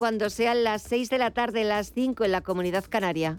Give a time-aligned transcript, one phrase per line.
[0.00, 3.38] cuando sean las 6 de la tarde, las 5 en la comunidad canaria.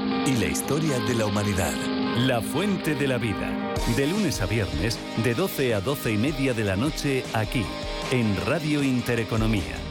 [0.25, 1.73] y la historia de la humanidad.
[2.17, 3.73] La Fuente de la Vida.
[3.95, 7.65] De lunes a viernes, de 12 a 12 y media de la noche, aquí,
[8.11, 9.90] en Radio Intereconomía.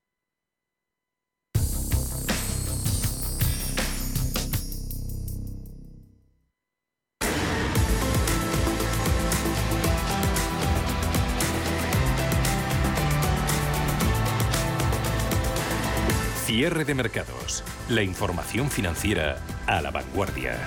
[16.53, 17.63] Cierre de mercados.
[17.87, 20.59] La información financiera a la vanguardia.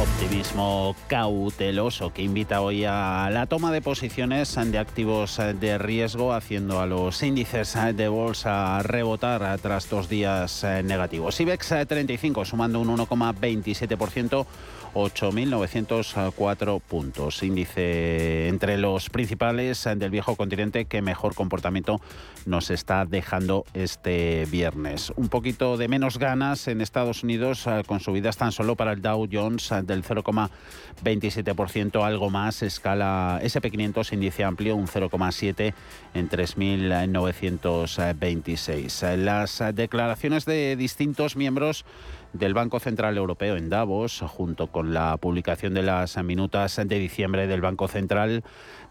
[0.00, 6.80] Optimismo cauteloso que invita hoy a la toma de posiciones de activos de riesgo, haciendo
[6.80, 11.40] a los índices de bolsa rebotar tras dos días negativos.
[11.40, 14.46] IBEX 35 sumando un 1,27%.
[14.94, 17.42] 8.904 puntos.
[17.42, 22.00] Índice entre los principales del viejo continente que mejor comportamiento
[22.46, 25.12] nos está dejando este viernes.
[25.16, 29.02] Un poquito de menos ganas en Estados Unidos eh, con subidas tan solo para el
[29.02, 32.62] Dow Jones eh, del 0,27%, algo más.
[32.62, 35.74] Escala SP500, índice amplio, un 0,7
[36.14, 39.16] en 3.926.
[39.16, 41.84] Las declaraciones de distintos miembros
[42.32, 47.46] del Banco Central Europeo en Davos, junto con la publicación de las minutas de diciembre
[47.46, 48.44] del Banco Central,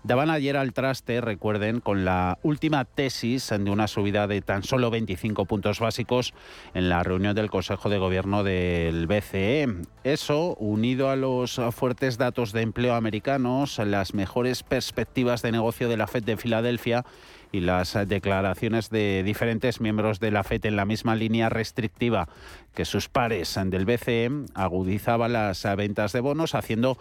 [0.04, 4.90] daban ayer al traste, recuerden, con la última tesis de una subida de tan solo
[4.90, 6.34] 25 puntos básicos
[6.74, 9.68] en la reunión del Consejo de Gobierno del BCE.
[10.04, 15.98] Eso, unido a los fuertes datos de empleo americanos, las mejores perspectivas de negocio de
[15.98, 17.04] la Fed de Filadelfia,
[17.52, 22.28] y las declaraciones de diferentes miembros de la FED en la misma línea restrictiva
[22.74, 26.98] que sus pares del BCE agudizaba las ventas de bonos haciendo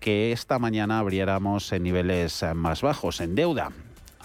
[0.00, 3.70] que esta mañana abriéramos en niveles más bajos en deuda.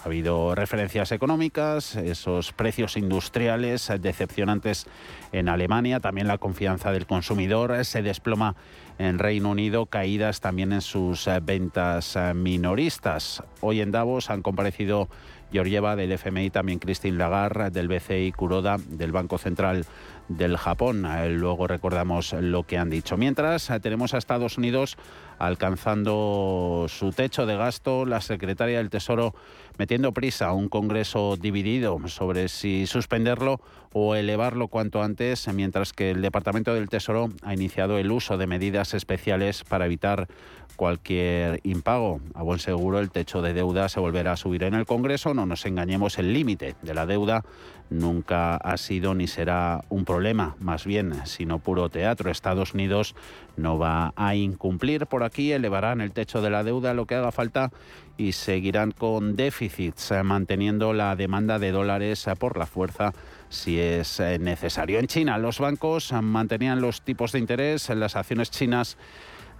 [0.00, 4.86] Ha habido referencias económicas, esos precios industriales decepcionantes
[5.32, 8.54] en Alemania, también la confianza del consumidor se desploma
[8.98, 13.42] en Reino Unido, caídas también en sus ventas minoristas.
[13.60, 15.08] Hoy en Davos han comparecido
[15.52, 19.86] Georgieva del FMI, también Christine Lagarde del BCI, Kuroda del Banco Central
[20.28, 21.06] del Japón.
[21.06, 23.16] Eh, luego recordamos lo que han dicho.
[23.16, 24.96] Mientras eh, tenemos a Estados Unidos
[25.38, 29.34] alcanzando su techo de gasto, la secretaria del Tesoro
[29.78, 33.60] metiendo prisa a un Congreso dividido sobre si suspenderlo
[33.92, 38.46] o elevarlo cuanto antes, mientras que el Departamento del Tesoro ha iniciado el uso de
[38.46, 40.28] medidas especiales para evitar
[40.76, 42.20] cualquier impago.
[42.34, 45.34] A buen seguro el techo de deuda se volverá a subir en el Congreso.
[45.34, 47.44] No nos engañemos, el límite de la deuda
[47.90, 52.30] nunca ha sido ni será un problema más bien, sino puro teatro.
[52.30, 53.16] Estados Unidos
[53.56, 57.32] no va a incumplir por aquí, elevarán el techo de la deuda, lo que haga
[57.32, 57.72] falta
[58.16, 63.12] y seguirán con déficits, manteniendo la demanda de dólares por la fuerza
[63.48, 64.98] si es eh, necesario.
[64.98, 68.96] En China, los bancos mantenían los tipos de interés en las acciones chinas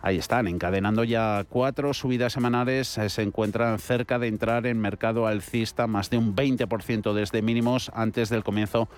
[0.00, 5.26] Ahí están, encadenando ya cuatro subidas semanales, eh, se encuentran cerca de entrar en mercado
[5.26, 8.88] alcista más de un 20% desde mínimos antes del comienzo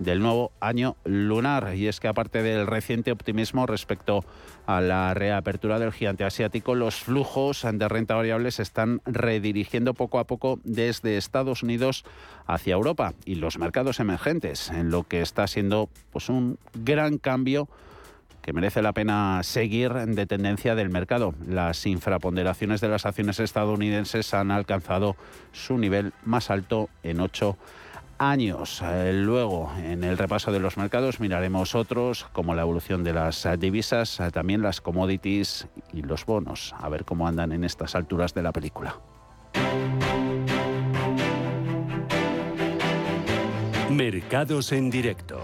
[0.00, 1.76] del nuevo año lunar.
[1.76, 4.24] Y es que aparte del reciente optimismo respecto
[4.66, 10.18] a la reapertura del gigante asiático, los flujos de renta variable se están redirigiendo poco
[10.18, 12.04] a poco desde Estados Unidos
[12.46, 17.68] hacia Europa y los mercados emergentes, en lo que está siendo pues un gran cambio
[18.48, 21.34] que merece la pena seguir de tendencia del mercado.
[21.46, 25.16] Las infraponderaciones de las acciones estadounidenses han alcanzado
[25.52, 27.58] su nivel más alto en ocho
[28.16, 28.80] años.
[28.82, 33.46] Eh, luego, en el repaso de los mercados, miraremos otros, como la evolución de las
[33.58, 38.32] divisas, eh, también las commodities y los bonos, a ver cómo andan en estas alturas
[38.32, 38.98] de la película.
[43.90, 45.42] Mercados en directo.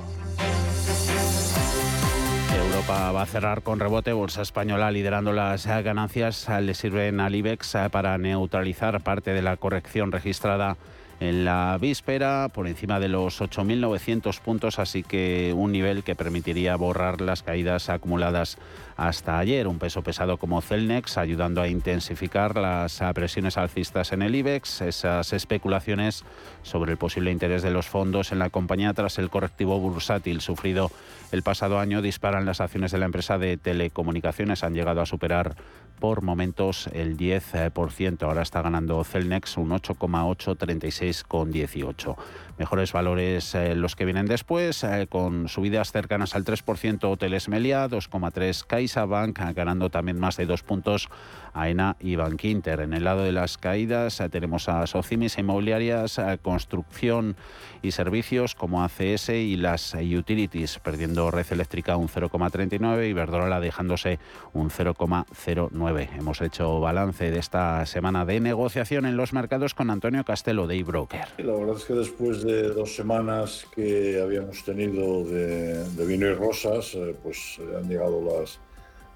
[2.84, 7.76] Europa va a cerrar con rebote, Bolsa Española liderando las ganancias, le sirven al IBEX
[7.90, 10.76] para neutralizar parte de la corrección registrada
[11.20, 16.76] en la víspera por encima de los 8.900 puntos, así que un nivel que permitiría
[16.76, 18.58] borrar las caídas acumuladas
[18.96, 19.69] hasta ayer.
[19.69, 25.32] Un peso pesado como Celnex ayudando a intensificar las presiones alcistas en el IBEX, esas
[25.32, 26.25] especulaciones
[26.62, 30.90] sobre el posible interés de los fondos en la compañía tras el correctivo bursátil sufrido
[31.34, 35.56] el pasado año disparan las acciones de la empresa de telecomunicaciones, han llegado a superar
[35.99, 38.23] por momentos el 10%.
[38.23, 42.17] Ahora está ganando Celnex un 8,836,18.
[42.56, 47.88] Mejores valores eh, los que vienen después, eh, con subidas cercanas al 3% Hoteles Melia,
[47.88, 51.08] 2,3 CaixaBank, ganando también más de dos puntos
[51.52, 52.80] AENA y Bankinter.
[52.80, 57.34] En el lado de las caídas eh, tenemos a Socimis Inmobiliarias, Construcción
[57.82, 64.20] y Servicios como ACS y las Utilities, perdiendo Red Eléctrica un 0,39 y Verdrola dejándose
[64.52, 66.08] un 0,09.
[66.16, 70.78] Hemos hecho balance de esta semana de negociación en los mercados con Antonio Castelo de
[70.78, 71.26] eBroker.
[71.38, 76.94] La verdad es que después de dos semanas que habíamos tenido de, vino y rosas,
[76.94, 78.58] eh, pues eh, han llegado las,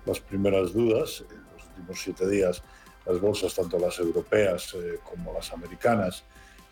[0.07, 1.25] las primeras dudas
[1.79, 2.63] últimos siete días
[3.07, 6.25] las bolsas, tanto las europeas eh, como las americanas,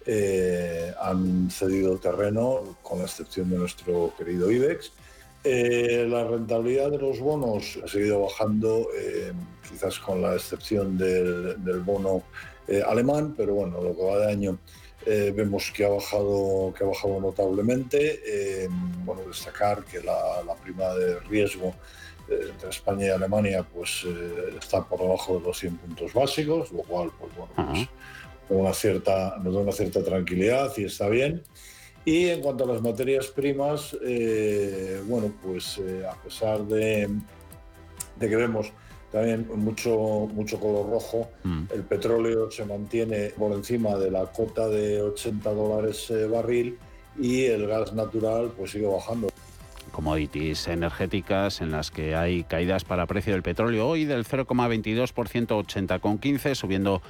[0.04, 4.92] eh, han cedido terreno, con la excepción de nuestro querido IBEX.
[5.42, 8.88] Eh, la rentabilidad de los bonos ha seguido bajando,
[9.68, 12.24] quizás con la excepción del, del bono
[12.86, 14.58] alemán, pero bueno, lo que va de año
[15.06, 18.68] vemos que ha bajado, que ha bajado notablemente.
[19.04, 21.72] bueno, destacar que la, la prima de riesgo
[22.28, 26.82] entre España y Alemania pues eh, está por debajo de los 100 puntos básicos, lo
[26.82, 27.88] cual pues, bueno, pues,
[28.48, 31.42] una cierta, nos da una cierta tranquilidad y está bien.
[32.04, 37.08] Y en cuanto a las materias primas, eh, bueno, pues eh, a pesar de,
[38.16, 38.72] de, que vemos
[39.12, 41.64] también mucho, mucho color rojo, mm.
[41.74, 46.78] el petróleo se mantiene por encima de la cota de 80 dólares barril
[47.18, 49.28] y el gas natural pues sigue bajando.
[49.92, 53.88] Commodities energéticas en las que hay caídas para precio del petróleo.
[53.88, 57.00] Hoy del 0,22%, 80,15, subiendo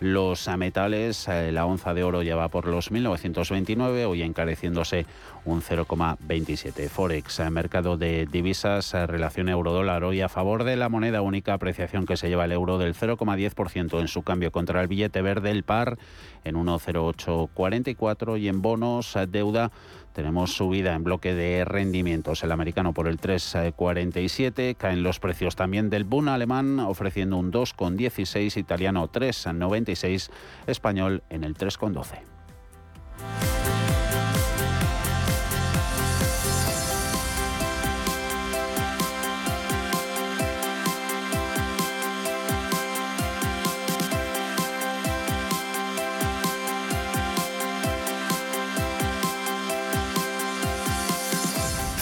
[0.00, 1.28] los metales.
[1.28, 5.06] Eh, la onza de oro ya va por los 1929, hoy encareciéndose
[5.44, 6.88] un 0,27.
[6.88, 11.54] Forex, eh, mercado de divisas, eh, relación euro-dólar hoy a favor de la moneda única,
[11.54, 15.50] apreciación que se lleva el euro del 0,10% en su cambio contra el billete verde,
[15.50, 15.98] el par
[16.44, 19.70] en 1,0844 y en bonos, deuda
[20.18, 22.42] tenemos subida en bloque de rendimientos.
[22.42, 24.74] El americano por el 3,47.
[24.74, 28.56] Caen los precios también del Bund alemán ofreciendo un 2,16.
[28.56, 30.28] Italiano 3,96.
[30.66, 32.37] Español en el 3,12.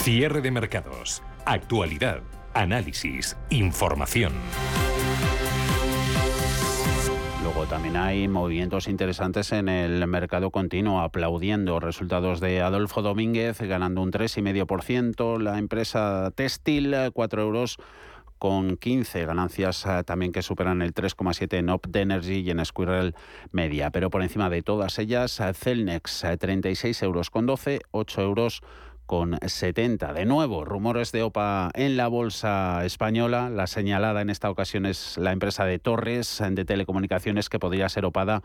[0.06, 1.20] Cierre de mercados.
[1.46, 2.20] Actualidad.
[2.54, 3.36] Análisis.
[3.50, 4.32] Información.
[7.42, 14.00] Luego también hay movimientos interesantes en el mercado continuo, aplaudiendo resultados de Adolfo Domínguez, ganando
[14.00, 15.40] un 3,5%.
[15.40, 17.76] La empresa Textil, 4 euros
[18.38, 23.16] con 15 ganancias eh, también que superan el 3,7 en Opt Energy y en Squirrel
[23.50, 23.90] Media.
[23.90, 28.62] Pero por encima de todas ellas, Celnex 36 euros con 12, 8 euros
[29.06, 30.12] con 70.
[30.12, 33.48] De nuevo, rumores de OPA en la bolsa española.
[33.48, 38.04] La señalada en esta ocasión es la empresa de Torres de Telecomunicaciones que podría ser
[38.04, 38.42] opada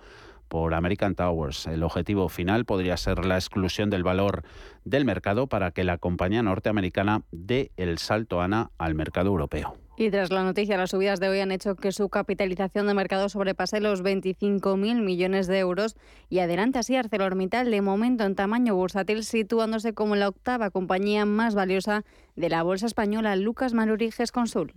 [0.47, 1.65] por American Towers.
[1.67, 4.43] El objetivo final podría ser la exclusión del valor
[4.83, 9.75] del mercado para que la compañía norteamericana dé el salto ANA al mercado europeo.
[9.97, 13.29] Y tras la noticia, las subidas de hoy han hecho que su capitalización de mercado
[13.29, 15.95] sobrepase los 25.000 millones de euros
[16.29, 21.55] y adelante así ArcelorMittal de momento en tamaño bursátil situándose como la octava compañía más
[21.55, 22.03] valiosa
[22.35, 23.35] de la bolsa española.
[23.35, 24.73] Lucas Maruriges Consul.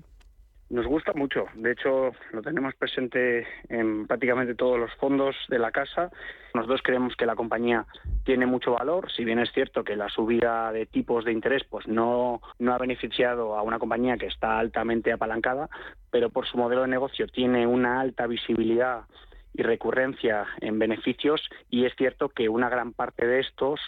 [0.70, 1.44] Nos gusta mucho.
[1.54, 6.10] De hecho, lo tenemos presente en prácticamente todos los fondos de la casa.
[6.54, 7.86] Nosotros creemos que la compañía
[8.24, 11.86] tiene mucho valor, si bien es cierto que la subida de tipos de interés pues
[11.86, 15.68] no, no ha beneficiado a una compañía que está altamente apalancada,
[16.10, 19.04] pero por su modelo de negocio tiene una alta visibilidad
[19.52, 23.80] y recurrencia en beneficios y es cierto que una gran parte de estos,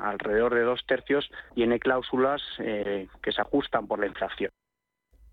[0.00, 4.50] alrededor de dos tercios, tiene cláusulas eh, que se ajustan por la inflación.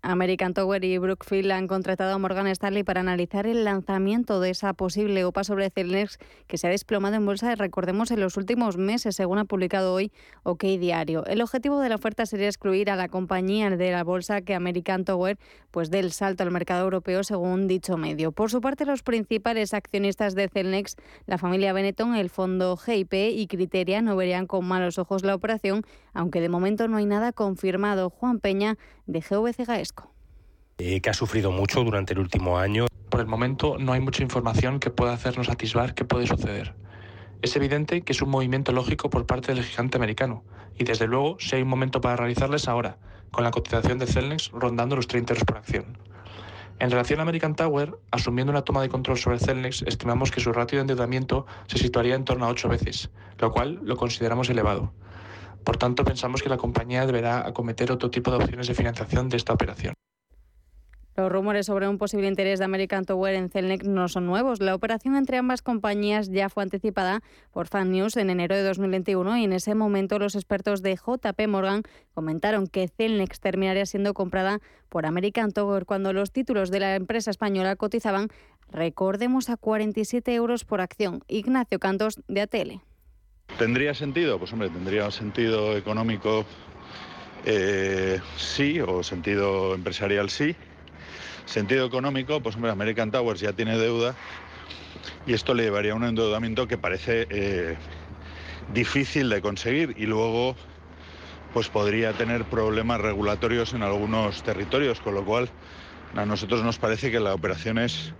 [0.02, 4.72] American Tower y Brookfield han contratado a Morgan Stanley para analizar el lanzamiento de esa
[4.72, 9.16] posible OPA sobre Celnex que se ha desplomado en bolsa, recordemos, en los últimos meses,
[9.16, 11.24] según ha publicado hoy OK Diario.
[11.26, 15.04] El objetivo de la oferta sería excluir a la compañía de la bolsa que American
[15.04, 15.38] Tower
[15.70, 18.32] pues del salto al mercado europeo, según dicho medio.
[18.32, 23.46] Por su parte, los principales accionistas de Celnex, la familia Benetton, el fondo GIP y
[23.46, 28.10] Criteria, no verían con malos ojos la operación, aunque de momento no hay nada confirmado.
[28.10, 28.76] Juan Peña,
[29.06, 29.89] de GVC Gaesco.
[30.82, 32.86] Eh, que ha sufrido mucho durante el último año.
[33.10, 36.74] Por el momento no hay mucha información que pueda hacernos atisbar qué puede suceder.
[37.42, 40.42] Es evidente que es un movimiento lógico por parte del gigante americano,
[40.78, 42.96] y desde luego si hay un momento para realizarles ahora,
[43.30, 45.98] con la cotización de Celnex rondando los 30 euros por acción.
[46.78, 50.50] En relación a American Tower, asumiendo una toma de control sobre Celnex, estimamos que su
[50.50, 54.94] ratio de endeudamiento se situaría en torno a 8 veces, lo cual lo consideramos elevado.
[55.62, 59.36] Por tanto, pensamos que la compañía deberá acometer otro tipo de opciones de financiación de
[59.36, 59.92] esta operación.
[61.16, 64.60] Los rumores sobre un posible interés de American Tower en Celnex no son nuevos.
[64.60, 67.20] La operación entre ambas compañías ya fue anticipada
[67.52, 71.48] por Fan News en enero de 2021 y en ese momento los expertos de JP
[71.48, 71.82] Morgan
[72.14, 77.30] comentaron que Celnex terminaría siendo comprada por American Tower cuando los títulos de la empresa
[77.30, 78.28] española cotizaban,
[78.70, 81.22] recordemos, a 47 euros por acción.
[81.28, 82.70] Ignacio Cantos, de ATL.
[83.58, 84.38] ¿Tendría sentido?
[84.38, 86.44] Pues hombre, tendría sentido económico
[87.44, 90.54] eh, sí, o sentido empresarial sí.
[91.50, 94.14] Sentido económico, pues hombre, American Towers ya tiene deuda
[95.26, 97.76] y esto le llevaría a un endeudamiento que parece eh,
[98.72, 100.54] difícil de conseguir y luego
[101.52, 105.50] pues podría tener problemas regulatorios en algunos territorios, con lo cual
[106.14, 108.12] a nosotros nos parece que la operación es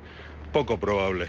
[0.50, 1.28] poco probable.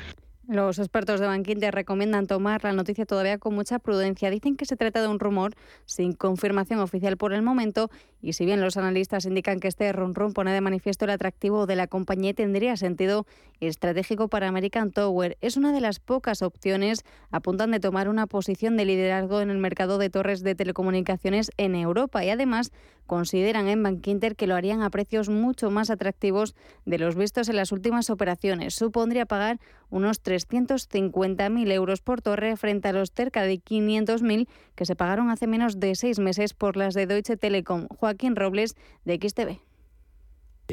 [0.52, 4.30] Los expertos de Bankinter recomiendan tomar la noticia todavía con mucha prudencia.
[4.30, 5.54] Dicen que se trata de un rumor
[5.86, 7.90] sin confirmación oficial por el momento
[8.22, 11.68] y si bien los analistas indican que este run run pone de manifiesto el atractivo
[11.68, 13.26] de la compañía tendría sentido
[13.62, 18.76] estratégico para American Tower, es una de las pocas opciones apuntan de tomar una posición
[18.76, 22.74] de liderazgo en el mercado de torres de telecomunicaciones en Europa y además
[23.08, 26.56] consideran en Bankinter que lo harían a precios mucho más atractivos
[26.86, 28.76] de los vistos en las últimas operaciones.
[28.76, 34.96] Supondría pagar unos 350.000 euros por torre frente a los cerca de 500.000 que se
[34.96, 37.88] pagaron hace menos de seis meses por las de Deutsche Telekom.
[37.88, 39.71] Joaquín Robles, de XTV.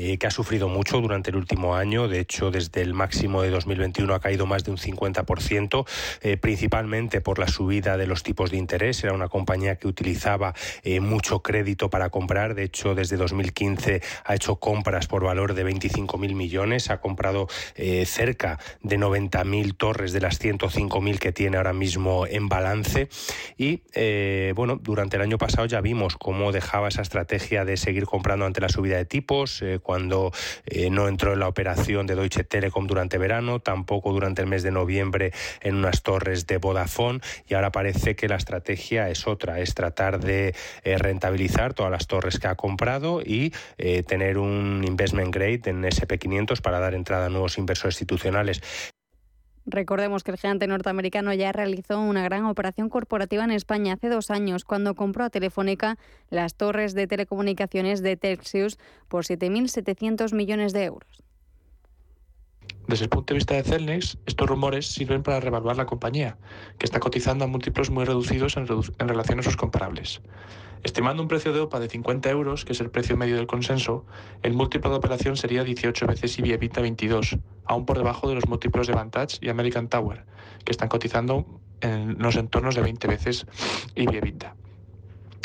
[0.00, 2.07] Eh, que ha sufrido mucho durante el último año.
[2.07, 5.85] De hecho, desde el máximo de 2021 ha caído más de un 50%,
[6.23, 9.02] eh, principalmente por la subida de los tipos de interés.
[9.02, 12.55] Era una compañía que utilizaba eh, mucho crédito para comprar.
[12.55, 16.90] De hecho, desde 2015 ha hecho compras por valor de 25.000 millones.
[16.90, 17.49] Ha comprado
[18.05, 23.09] cerca de 90.000 torres de las 105.000 que tiene ahora mismo en balance.
[23.57, 23.83] Y
[24.55, 28.61] bueno, durante el año pasado ya vimos cómo dejaba esa estrategia de seguir comprando ante
[28.61, 30.33] la subida de tipos cuando
[30.66, 34.62] eh, no entró en la operación de Deutsche Telekom durante verano, tampoco durante el mes
[34.62, 39.61] de noviembre en unas torres de Vodafone y ahora parece que la estrategia es otra,
[39.61, 40.54] es tratar de
[40.85, 45.83] eh, rentabilizar todas las torres que ha comprado y eh, tener un investment grade en
[45.83, 48.61] SP500 para dar entrada a nuevos inversores institucionales.
[49.70, 54.30] Recordemos que el gigante norteamericano ya realizó una gran operación corporativa en España hace dos
[54.30, 55.98] años, cuando compró a Telefónica
[56.30, 61.22] las torres de telecomunicaciones de Telxius por 7.700 millones de euros.
[62.87, 66.38] Desde el punto de vista de Celnex, estos rumores sirven para revaluar la compañía,
[66.78, 68.66] que está cotizando a múltiplos muy reducidos en,
[68.98, 70.22] en relación a sus comparables.
[70.82, 74.06] Estimando un precio de OPA de 50 euros, que es el precio medio del consenso,
[74.42, 78.49] el múltiplo de operación sería 18 veces y EBITDA 22, aún por debajo de los
[78.49, 80.25] múltiplos de Vantage y American Tower,
[80.64, 81.47] que están cotizando
[81.80, 83.47] en los entornos de 20 veces
[83.94, 84.06] y.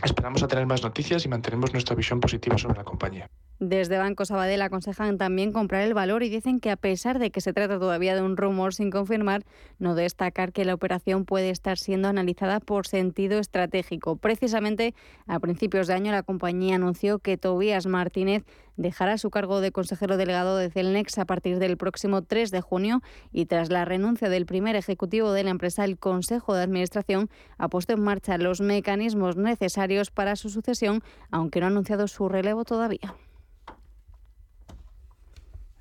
[0.03, 3.29] Esperamos a tener más noticias y mantenemos nuestra visión positiva sobre la compañía.
[3.65, 7.39] Desde Banco Sabadell aconsejan también comprar el valor y dicen que a pesar de que
[7.39, 9.45] se trata todavía de un rumor sin confirmar,
[9.79, 14.17] no destacar que la operación puede estar siendo analizada por sentido estratégico.
[14.17, 14.93] Precisamente
[15.27, 18.43] a principios de año la compañía anunció que Tobías Martínez
[18.75, 23.01] dejará su cargo de consejero delegado de Celnex a partir del próximo 3 de junio
[23.31, 27.69] y tras la renuncia del primer ejecutivo de la empresa, el Consejo de Administración ha
[27.69, 31.01] puesto en marcha los mecanismos necesarios para su sucesión,
[31.31, 33.15] aunque no ha anunciado su relevo todavía.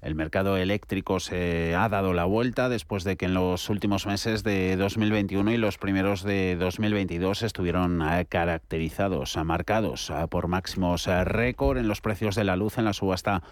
[0.03, 4.43] El mercado eléctrico se ha dado la vuelta después de que en los últimos meses
[4.43, 11.79] de 2021 y los primeros de 2022 estuvieron caracterizados, marcados eh, por máximos eh, récord
[11.79, 13.45] en los precios de la luz en la subasta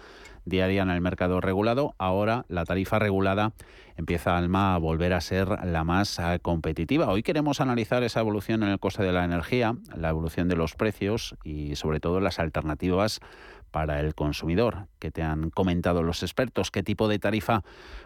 [0.43, 1.95] diaria en el mercado regulado.
[1.97, 3.53] Ahora la tarifa regulada
[3.95, 7.07] empieza Alma a volver a ser la más competitiva.
[7.07, 10.75] Hoy queremos analizar esa evolución en el coste de la energía, la evolución de los
[10.75, 13.21] precios y sobre todo las alternativas
[13.71, 16.71] para el consumidor que te han comentado los expertos?
[16.71, 17.63] ¿Qué tipo de tarifa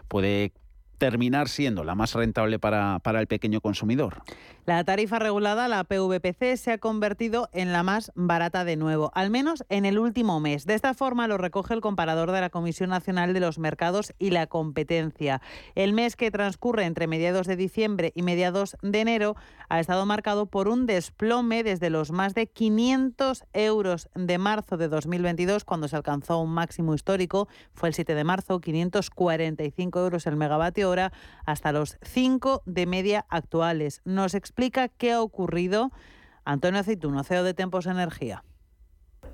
[0.08, 0.52] puede
[0.98, 4.22] terminar siendo la más rentable para, para el pequeño consumidor?
[4.66, 9.30] La tarifa regulada, la PVPC, se ha convertido en la más barata de nuevo, al
[9.30, 10.66] menos en el último mes.
[10.66, 14.30] De esta forma lo recoge el comparador de la Comisión Nacional de los Mercados y
[14.30, 15.40] la Competencia.
[15.76, 19.36] El mes que transcurre entre mediados de diciembre y mediados de enero
[19.68, 24.88] ha estado marcado por un desplome desde los más de 500 euros de marzo de
[24.88, 30.36] 2022, cuando se alcanzó un máximo histórico, fue el 7 de marzo, 545 euros el
[30.36, 31.12] megavatio hora,
[31.44, 34.00] hasta los 5 de media actuales.
[34.04, 35.90] Nos explica qué ha ocurrido.
[36.44, 38.42] Antonio Aceituno, CEO de Tempos Energía.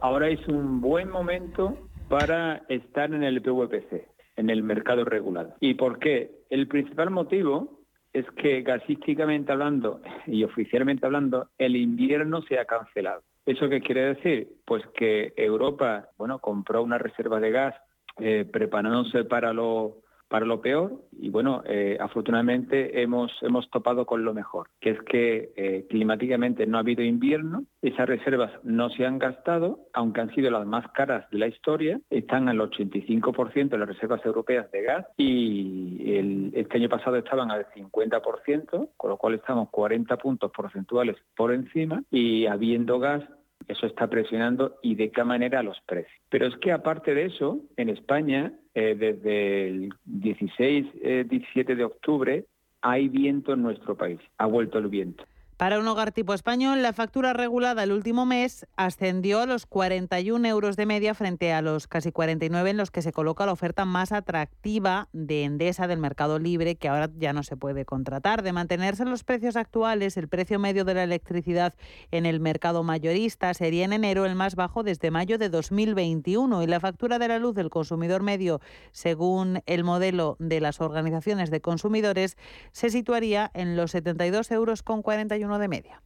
[0.00, 1.78] Ahora es un buen momento
[2.08, 5.54] para estar en el PVPC, en el mercado regulado.
[5.60, 6.30] ¿Y por qué?
[6.50, 7.82] El principal motivo
[8.12, 13.22] es que gasísticamente hablando y oficialmente hablando, el invierno se ha cancelado.
[13.46, 14.48] ¿Eso qué quiere decir?
[14.64, 17.74] Pues que Europa, bueno, compró una reserva de gas
[18.18, 20.02] eh, preparándose para lo
[20.32, 25.02] para lo peor y bueno, eh, afortunadamente hemos, hemos topado con lo mejor, que es
[25.02, 30.34] que eh, climáticamente no ha habido invierno, esas reservas no se han gastado, aunque han
[30.34, 34.82] sido las más caras de la historia, están al 85% de las reservas europeas de
[34.82, 40.50] gas y el, este año pasado estaban al 50%, con lo cual estamos 40 puntos
[40.50, 43.22] porcentuales por encima y habiendo gas
[43.68, 46.12] eso está presionando y de qué manera los precios.
[46.28, 52.44] Pero es que aparte de eso, en España, eh, desde el 16-17 eh, de octubre,
[52.80, 54.18] hay viento en nuestro país.
[54.38, 55.24] Ha vuelto el viento.
[55.62, 60.48] Para un hogar tipo español, la factura regulada el último mes ascendió a los 41
[60.48, 63.84] euros de media frente a los casi 49 en los que se coloca la oferta
[63.84, 68.42] más atractiva de Endesa del mercado libre, que ahora ya no se puede contratar.
[68.42, 71.74] De mantenerse los precios actuales, el precio medio de la electricidad
[72.10, 76.66] en el mercado mayorista sería en enero el más bajo desde mayo de 2021 y
[76.66, 81.60] la factura de la luz del consumidor medio, según el modelo de las organizaciones de
[81.60, 82.36] consumidores,
[82.72, 86.00] se situaría en los 72 euros con 41 de media.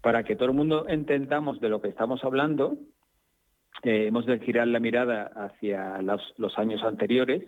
[0.00, 2.78] Para que todo el mundo entendamos de lo que estamos hablando,
[3.82, 7.44] eh, hemos de girar la mirada hacia los, años anteriores.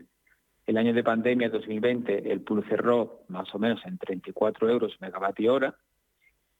[0.66, 5.55] El año de pandemia 2020, el pool cerró más o menos en 34 euros megavatio
[5.55, 5.74] hora.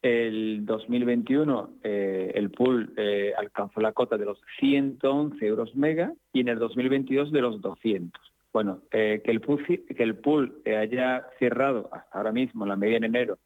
[0.01, 6.39] El 2021 eh, el pool eh, alcanzó la cota de los 111 euros mega y
[6.39, 8.21] en el 2022 de los 200.
[8.59, 12.97] Bueno, eh, que el pool, que el pool haya cerrado hasta ahora mismo, la media
[12.97, 13.37] en enero,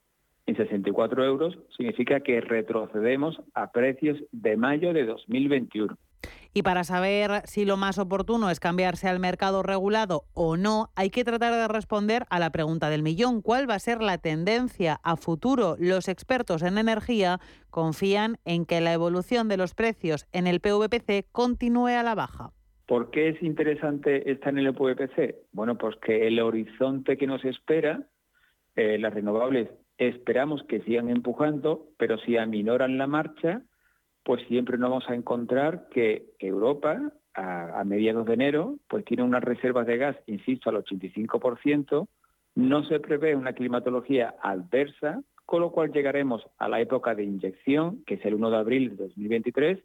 [0.48, 5.96] en 64 euros, significa que retrocedemos a precios de mayo de 2021.
[6.52, 11.12] Y para saber si lo más oportuno es cambiarse al mercado regulado o no, hay
[11.12, 13.44] que tratar de responder a la pregunta del millón.
[13.44, 15.76] ¿Cuál va a ser la tendencia a futuro?
[15.78, 21.28] Los expertos en energía confían en que la evolución de los precios en el PVPC
[21.32, 22.52] continúe a la baja.
[22.94, 25.48] ¿Por qué es interesante estar en el PVPC?
[25.52, 28.04] Bueno, pues que el horizonte que nos espera,
[28.76, 33.64] eh, las renovables esperamos que sigan empujando, pero si aminoran la marcha,
[34.22, 37.02] pues siempre nos vamos a encontrar que Europa,
[37.34, 42.08] a, mediados de enero, pues tiene unas reservas de gas, insisto, al 85%,
[42.54, 48.04] no se prevé una climatología adversa, con lo cual llegaremos a la época de inyección,
[48.06, 49.80] que es el 1 de abril de 2023,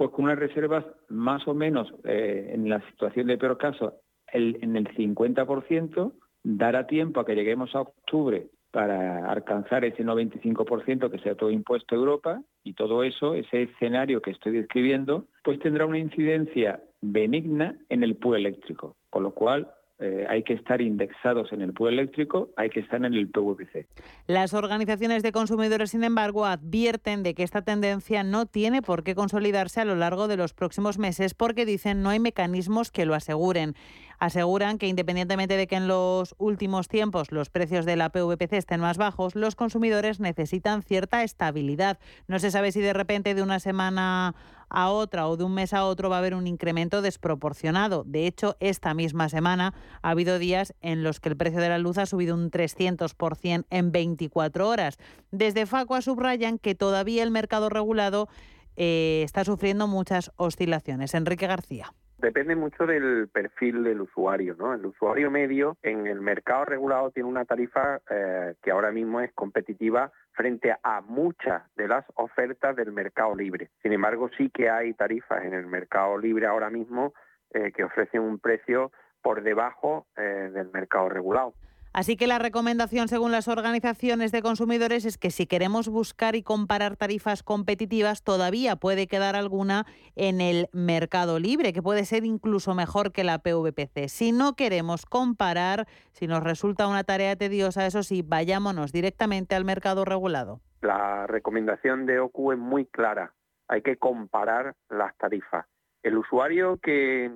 [0.00, 4.00] pues con unas reservas más o menos, eh, en la situación de peor caso,
[4.32, 11.18] en el 50%, dará tiempo a que lleguemos a octubre para alcanzar ese 95% que
[11.18, 15.58] se ha todo impuesto a Europa y todo eso, ese escenario que estoy describiendo, pues
[15.58, 20.80] tendrá una incidencia benigna en el pool eléctrico, con lo cual eh, hay que estar
[20.80, 23.86] indexados en el pool eléctrico, hay que estar en el PVPC.
[24.26, 29.14] Las organizaciones de consumidores, sin embargo, advierten de que esta tendencia no tiene por qué
[29.14, 33.14] consolidarse a lo largo de los próximos meses porque dicen no hay mecanismos que lo
[33.14, 33.74] aseguren.
[34.18, 38.80] Aseguran que independientemente de que en los últimos tiempos los precios de la PVPC estén
[38.80, 41.98] más bajos, los consumidores necesitan cierta estabilidad.
[42.26, 44.34] No se sabe si de repente de una semana
[44.70, 48.04] a otra o de un mes a otro va a haber un incremento desproporcionado.
[48.06, 51.78] De hecho, esta misma semana ha habido días en los que el precio de la
[51.78, 54.98] luz ha subido un 300% en 24 horas.
[55.30, 58.28] Desde Facua subrayan que todavía el mercado regulado
[58.76, 61.14] eh, está sufriendo muchas oscilaciones.
[61.14, 61.92] Enrique García.
[62.20, 64.74] Depende mucho del perfil del usuario, ¿no?
[64.74, 69.32] El usuario medio en el mercado regulado tiene una tarifa eh, que ahora mismo es
[69.32, 73.70] competitiva frente a muchas de las ofertas del mercado libre.
[73.82, 77.14] Sin embargo, sí que hay tarifas en el mercado libre ahora mismo
[77.54, 81.54] eh, que ofrecen un precio por debajo eh, del mercado regulado.
[81.92, 86.42] Así que la recomendación, según las organizaciones de consumidores, es que si queremos buscar y
[86.42, 92.74] comparar tarifas competitivas, todavía puede quedar alguna en el mercado libre, que puede ser incluso
[92.74, 94.08] mejor que la PVPC.
[94.08, 99.64] Si no queremos comparar, si nos resulta una tarea tediosa, eso sí, vayámonos directamente al
[99.64, 100.60] mercado regulado.
[100.82, 103.34] La recomendación de OCU es muy clara.
[103.66, 105.66] Hay que comparar las tarifas.
[106.02, 107.30] El usuario que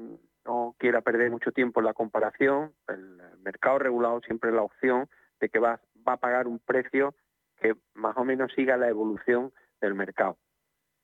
[0.44, 5.08] no quiera perder mucho tiempo en la comparación, el mercado regulado siempre es la opción
[5.40, 7.14] de que va, va a pagar un precio
[7.60, 10.36] que más o menos siga la evolución del mercado.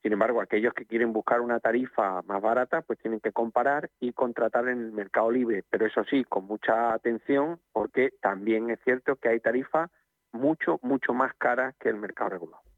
[0.03, 4.13] Sin embargo, aquellos que quieren buscar una tarifa más barata, pues tienen que comparar y
[4.13, 9.17] contratar en el mercado libre, pero eso sí, con mucha atención, porque también es cierto
[9.17, 9.91] que hay tarifas
[10.33, 12.70] mucho, mucho más caras que el mercado regulado.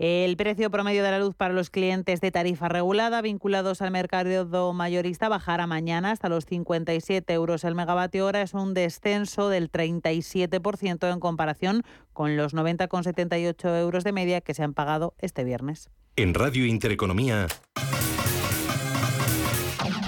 [0.00, 4.72] El precio promedio de la luz para los clientes de tarifa regulada vinculados al mercado
[4.72, 8.40] mayorista bajará mañana hasta los 57 euros el megavatio hora.
[8.40, 11.82] Es un descenso del 37% en comparación
[12.14, 15.90] con los 90,78 euros de media que se han pagado este viernes.
[16.16, 17.46] En Radio Intereconomía,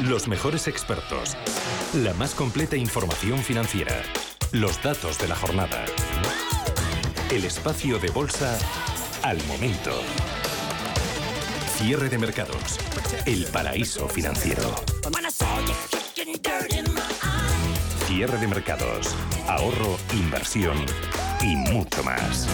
[0.08, 1.36] los mejores expertos,
[2.02, 4.00] la más completa información financiera,
[4.52, 5.84] los datos de la jornada,
[7.30, 8.58] el espacio de bolsa
[9.22, 9.90] al momento.
[11.76, 12.78] Cierre de mercados.
[13.26, 14.62] El paraíso financiero.
[18.06, 19.14] Cierre de mercados.
[19.48, 20.76] Ahorro, inversión
[21.40, 22.48] y mucho más.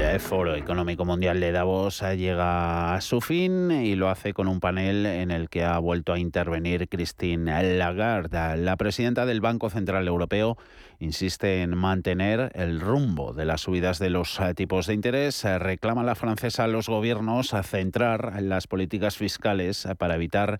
[0.00, 4.60] El Foro Económico Mundial de Davos llega a su fin y lo hace con un
[4.60, 10.06] panel en el que ha vuelto a intervenir Christine Lagarde, la presidenta del Banco Central
[10.06, 10.56] Europeo
[10.98, 15.44] insiste en mantener el rumbo de las subidas de los eh, tipos de interés.
[15.44, 20.58] Eh, reclama la francesa a los gobiernos a centrar las políticas fiscales eh, para evitar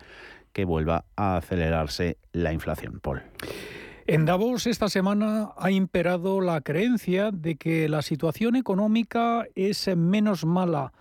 [0.53, 3.01] que vuelva a acelerarse la inflación.
[3.01, 3.23] Paul.
[4.11, 10.47] En Davos esta semana ha imperado la creencia de que la situación económica es menos
[10.47, 10.95] mala,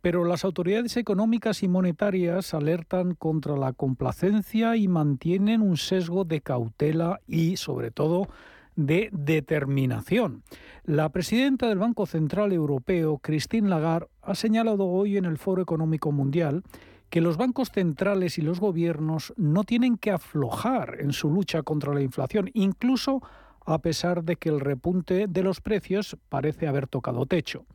[0.00, 6.40] pero las autoridades económicas y monetarias alertan contra la complacencia y mantienen un sesgo de
[6.40, 8.28] cautela y, sobre todo,
[8.76, 10.44] de determinación.
[10.84, 16.12] La presidenta del Banco Central Europeo, Christine Lagarde, ha señalado hoy en el Foro Económico
[16.12, 16.62] Mundial
[17.10, 21.92] que los bancos centrales y los gobiernos no tienen que aflojar en su lucha contra
[21.92, 23.20] la inflación, incluso
[23.66, 27.66] a pesar de que el repunte de los precios parece haber tocado techo.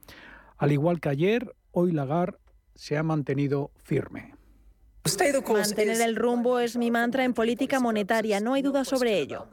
[0.58, 2.38] Al igual que ayer, hoy Lagarde
[2.74, 4.34] se ha mantenido firme.
[5.48, 9.48] Mantener el rumbo es mi mantra en política monetaria, no hay duda sobre ello.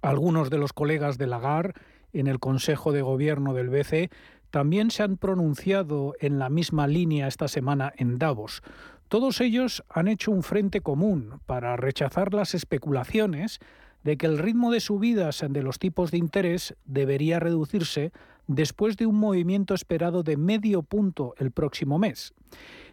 [0.00, 1.74] Algunos de los colegas de Lagarde
[2.12, 4.10] en el Consejo de Gobierno del BCE
[4.52, 8.62] también se han pronunciado en la misma línea esta semana en Davos.
[9.08, 13.60] Todos ellos han hecho un frente común para rechazar las especulaciones
[14.04, 18.12] de que el ritmo de subidas de los tipos de interés debería reducirse
[18.46, 22.34] después de un movimiento esperado de medio punto el próximo mes.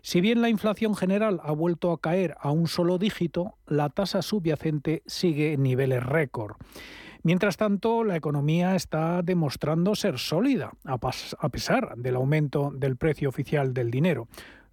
[0.02, 4.22] Si bien la inflación general ha vuelto a caer a un solo dígito, la tasa
[4.22, 6.56] subyacente sigue en niveles récord.
[7.22, 13.74] Mientras tanto, la economía está demostrando ser sólida, a pesar del aumento del precio oficial
[13.74, 14.28] del dinero.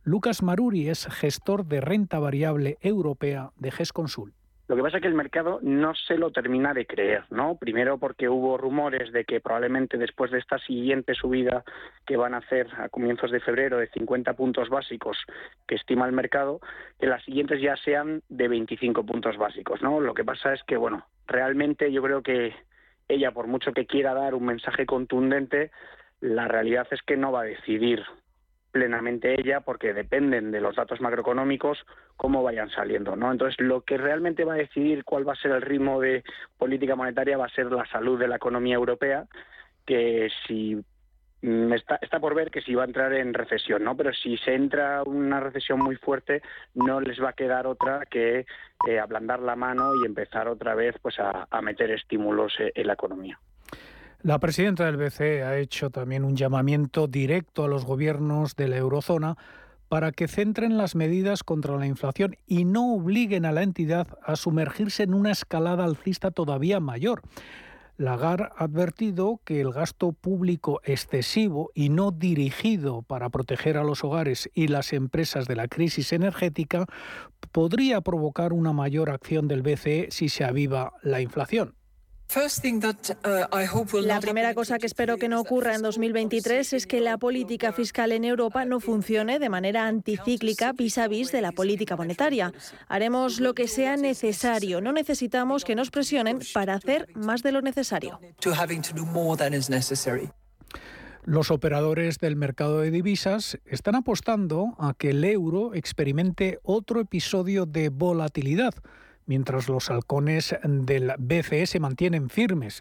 [0.04, 4.35] Lucas Maruri es gestor de renta variable europea de GESConsul.
[4.68, 7.57] Lo que pasa es que el mercado no se lo termina de creer, ¿no?
[7.57, 11.62] Primero porque hubo rumores de que probablemente después de esta siguiente subida
[12.05, 15.18] que van a hacer a comienzos de febrero de 50 puntos básicos
[15.68, 16.61] que estima el mercado,
[16.98, 20.00] que las siguientes ya sean de 25 puntos básicos, ¿no?
[20.00, 22.52] Lo que pasa es que, bueno, realmente yo creo que
[23.09, 25.70] ella, por mucho que quiera dar un mensaje contundente,
[26.20, 28.05] la realidad es que no va a decidir
[28.77, 31.79] plenamente ella porque dependen de los datos macroeconómicos
[32.17, 33.33] cómo vayan saliendo, ¿no?
[33.33, 36.23] Entonces, lo que realmente va a decidir cuál va a ser el ritmo de
[36.59, 39.25] política monetaria va a ser la salud de la economía europea,
[39.87, 40.77] que si
[41.41, 43.97] mm, Está, está, por ver que si va a entrar en recesión, ¿no?
[43.97, 46.43] Pero si se entra una recesión muy fuerte,
[46.75, 48.45] no les va a quedar otra que
[48.89, 52.87] eh, ablandar la mano y empezar otra vez pues a, a meter estímulos eh, en
[52.89, 53.39] la economía.
[54.22, 58.76] La presidenta del BCE ha hecho también un llamamiento directo a los gobiernos de la
[58.76, 59.37] eurozona
[59.88, 64.37] para que centren las medidas contra la inflación y no obliguen a la entidad a
[64.37, 67.22] sumergirse en una escalada alcista todavía mayor.
[67.98, 74.02] Lagarde ha advertido que el gasto público excesivo y no dirigido para proteger a los
[74.05, 76.87] hogares y las empresas de la crisis energética
[77.52, 81.74] podría provocar una mayor acción del BCE si se aviva la inflación.
[82.35, 87.73] Uh, la primera cosa que espero que no ocurra en 2023 es que la política
[87.73, 92.53] fiscal en Europa no funcione de manera anticíclica vis a vis de la política monetaria.
[92.89, 94.81] Haremos lo que sea necesario.
[94.81, 98.21] No necesitamos que nos presionen para hacer más de lo necesario.
[101.25, 107.67] Los operadores del mercado de divisas están apostando a que el euro experimente otro episodio
[107.67, 108.75] de volatilidad
[109.27, 112.81] mientras los halcones del BCE se mantienen firmes.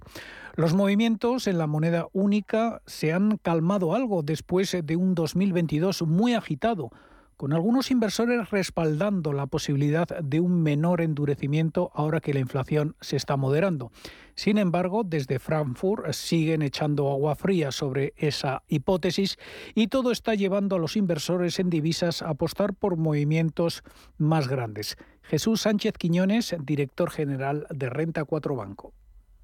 [0.55, 6.33] Los movimientos en la moneda única se han calmado algo después de un 2022 muy
[6.33, 6.91] agitado
[7.37, 13.17] con algunos inversores respaldando la posibilidad de un menor endurecimiento ahora que la inflación se
[13.17, 13.91] está moderando.
[14.35, 19.37] Sin embargo, desde Frankfurt siguen echando agua fría sobre esa hipótesis
[19.73, 23.83] y todo está llevando a los inversores en divisas a apostar por movimientos
[24.17, 24.97] más grandes.
[25.27, 28.93] Jesús Sánchez Quiñones, director general de Renta 4 Banco.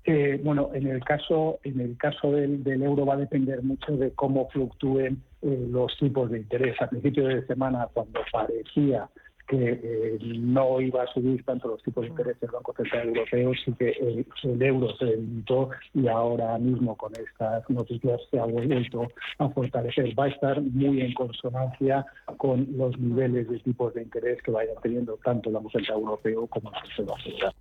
[0.04, 4.12] Eh, bueno, en el caso, en el caso del, euro va a depender mucho de
[4.12, 6.82] cómo fluctúen eh, los tipos de interés.
[6.82, 9.08] A principio de semana, cuando parecía
[9.52, 13.52] que eh, no iba a subir tanto los tipos de interés del Banco Central Europeo,
[13.66, 19.10] sí que el, euro se debilitó y ahora mismo con estas noticias se ha vuelto
[19.40, 20.18] a fortalecer.
[20.18, 22.06] Va a estar muy en consonancia
[22.38, 26.48] con los niveles de tipos de interés que vayan teniendo tanto el Banco Central Europeo
[26.48, 27.54] como la Reserva Federal.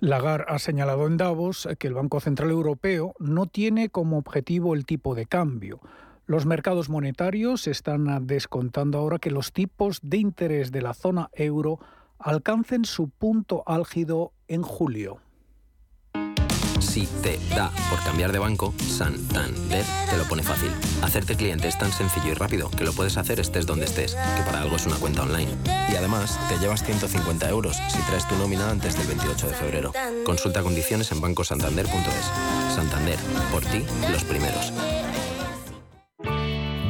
[0.00, 4.84] Lagarde ha señalado en Davos que el Banco Central Europeo no tiene como objetivo el
[4.84, 5.78] tipo de cambio.
[6.26, 11.80] Los mercados monetarios están descontando ahora que los tipos de interés de la zona euro
[12.18, 15.20] alcancen su punto álgido en julio.
[16.80, 20.70] Si te da por cambiar de banco, Santander te lo pone fácil.
[21.02, 24.42] Hacerte cliente es tan sencillo y rápido que lo puedes hacer estés donde estés, que
[24.44, 25.50] para algo es una cuenta online.
[25.92, 29.92] Y además, te llevas 150 euros si traes tu nómina antes del 28 de febrero.
[30.24, 32.74] Consulta condiciones en bancosantander.es.
[32.74, 33.18] Santander,
[33.50, 34.72] por ti, los primeros.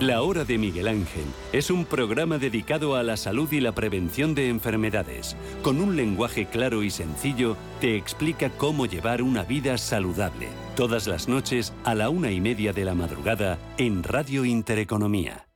[0.00, 4.32] La Hora de Miguel Ángel es un programa dedicado a la salud y la prevención
[4.32, 5.36] de enfermedades.
[5.60, 10.50] Con un lenguaje claro y sencillo, te explica cómo llevar una vida saludable.
[10.76, 15.48] Todas las noches a la una y media de la madrugada en Radio Intereconomía.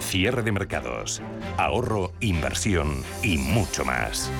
[0.00, 1.22] Cierre de mercados,
[1.56, 4.30] ahorro, inversión y mucho más.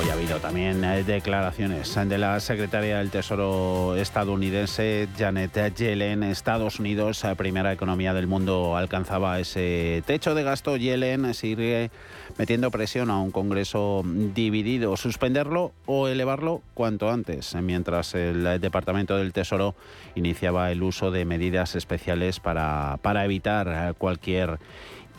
[0.00, 6.22] Hoy ha habido también eh, declaraciones de la secretaria del Tesoro estadounidense Janet Yellen.
[6.22, 10.78] Estados Unidos, eh, primera economía del mundo, alcanzaba ese techo de gasto.
[10.78, 11.90] Yellen sigue
[12.38, 14.96] metiendo presión a un Congreso dividido.
[14.96, 19.74] Suspenderlo o elevarlo cuanto antes, mientras el Departamento del Tesoro
[20.14, 24.60] iniciaba el uso de medidas especiales para, para evitar eh, cualquier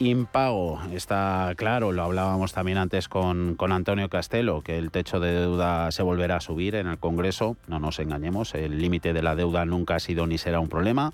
[0.02, 0.82] impago.
[0.94, 5.92] Está claro, lo hablábamos también antes con, con, Antonio Castelo, que el techo de deuda
[5.92, 7.56] se volverá a subir en el Congreso.
[7.68, 11.14] No nos engañemos, el límite de la deuda nunca ha sido ni será un problema.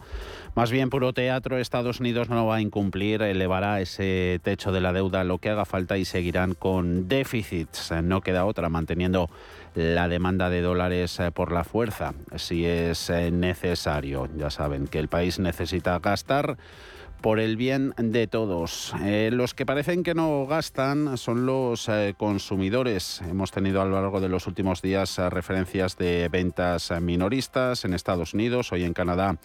[0.55, 4.93] Más bien puro teatro, Estados Unidos no va a incumplir, elevará ese techo de la
[4.93, 7.91] deuda lo que haga falta y seguirán con déficits.
[8.03, 9.29] No queda otra, manteniendo
[9.75, 14.27] la demanda de dólares eh, por la fuerza, si es eh, necesario.
[14.35, 16.57] Ya saben que el país necesita gastar
[17.21, 18.93] por el bien de todos.
[19.03, 23.21] Eh, los que parecen que no gastan son los eh, consumidores.
[23.29, 27.93] Hemos tenido a lo largo de los últimos días eh, referencias de ventas minoristas en
[27.93, 29.37] Estados Unidos, hoy en Canadá,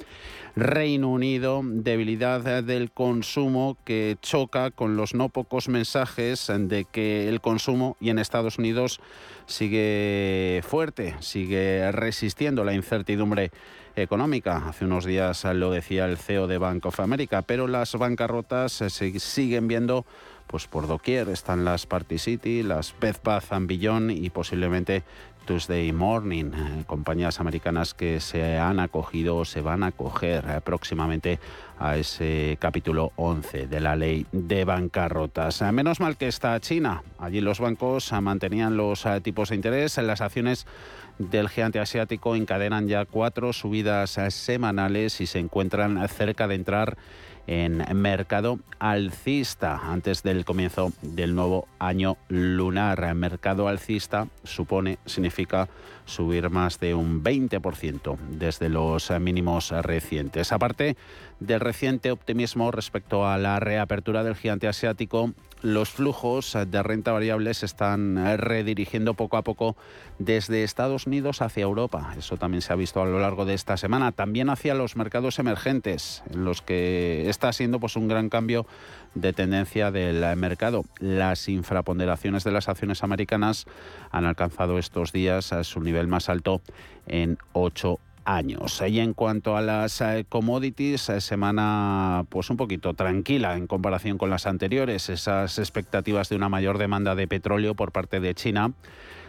[0.55, 7.41] Reino Unido, debilidad del consumo que choca con los no pocos mensajes de que el
[7.41, 9.01] consumo y en Estados Unidos
[9.47, 13.51] sigue fuerte, sigue resistiendo la incertidumbre
[13.97, 14.69] económica.
[14.69, 19.19] Hace unos días lo decía el CEO de Bank of America, pero las bancarrotas se
[19.21, 20.05] siguen viendo
[20.47, 21.29] pues por doquier.
[21.29, 25.03] Están las Party City, las Bath Beyond y posiblemente
[25.45, 30.61] Tuesday Morning, eh, compañías americanas que se han acogido o se van a acoger eh,
[30.63, 31.41] próximamente
[31.79, 35.63] a ese capítulo 11 de la ley de bancarrotas.
[35.63, 37.03] Eh, menos mal que está China.
[37.19, 39.99] Allí los bancos mantenían los tipos de interés.
[39.99, 40.67] en Las acciones
[41.31, 46.97] del gigante asiático encadenan ya cuatro subidas semanales y se encuentran cerca de entrar
[47.47, 53.15] en mercado alcista antes del comienzo del nuevo año lunar.
[53.15, 55.69] Mercado alcista supone, significa
[56.05, 60.53] subir más de un 20% desde los mínimos recientes.
[60.53, 60.97] Aparte
[61.41, 67.55] del reciente optimismo respecto a la reapertura del gigante asiático, los flujos de renta variable
[67.55, 69.77] se están redirigiendo poco a poco
[70.19, 72.15] desde Estados Unidos hacia Europa.
[72.19, 74.13] Eso también se ha visto a lo largo de esta semana.
[74.13, 78.67] También hacia los mercados emergentes, en los que está siendo pues, un gran cambio
[79.15, 80.85] de tendencia del mercado.
[80.99, 83.67] Las infraponderaciones de las acciones americanas
[84.11, 86.61] han alcanzado estos días a su nivel más alto
[87.07, 88.83] en ocho años.
[88.87, 94.19] Y en cuanto a las eh, commodities, eh, semana pues un poquito tranquila en comparación
[94.19, 95.09] con las anteriores.
[95.09, 98.73] Esas expectativas de una mayor demanda de petróleo por parte de China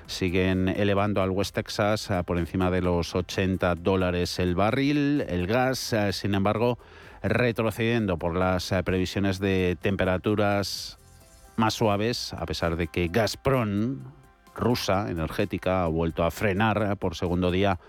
[0.06, 5.22] siguen elevando al West Texas eh, por encima de los 80 dólares el barril.
[5.22, 6.78] El gas, sin embargo,
[7.24, 11.00] retrocediendo por las previsiones de temperaturas
[11.56, 14.00] más suaves, a pesar de que Gazprom,
[14.56, 17.80] rusa energética, ha vuelto a frenar por segundo día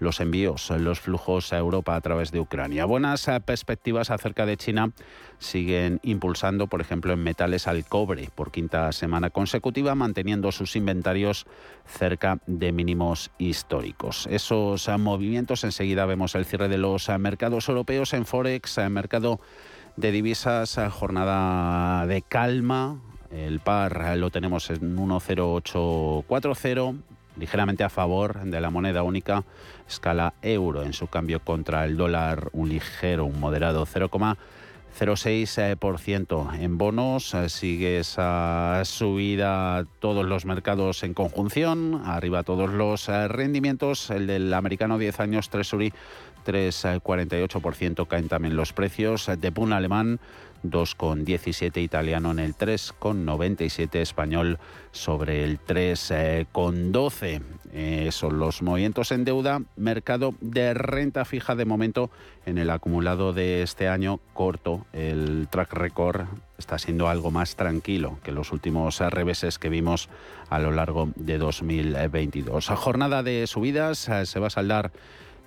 [0.00, 2.86] los envíos, los flujos a Europa a través de Ucrania.
[2.86, 4.90] Buenas eh, perspectivas acerca de China
[5.38, 11.46] siguen impulsando, por ejemplo, en metales al cobre por quinta semana consecutiva, manteniendo sus inventarios
[11.86, 14.26] cerca de mínimos históricos.
[14.30, 19.40] Esos eh, movimientos, enseguida vemos el cierre de los eh, mercados europeos en Forex, mercado
[19.96, 27.04] de divisas, jornada de calma, el par lo tenemos en 10840,
[27.40, 29.42] ligeramente a favor de la moneda única
[29.88, 36.60] escala euro en su cambio contra el dólar un ligero, un moderado 0,06%.
[36.60, 43.26] En bonos eh, sigue esa subida todos los mercados en conjunción, arriba todos los eh,
[43.26, 45.94] rendimientos, el del americano 10 años Treasury
[46.44, 50.20] 3,48% caen también los precios, de Pun alemán
[50.64, 54.58] 2,17 italiano en el 3,97 español
[54.92, 57.42] sobre el 3,12.
[57.72, 59.62] Eh, son los movimientos en deuda.
[59.76, 62.10] Mercado de renta fija de momento
[62.46, 64.86] en el acumulado de este año corto.
[64.92, 66.26] El track record
[66.58, 70.08] está siendo algo más tranquilo que los últimos reveses que vimos
[70.50, 72.68] a lo largo de 2022.
[72.68, 74.92] Jornada de subidas eh, se va a saldar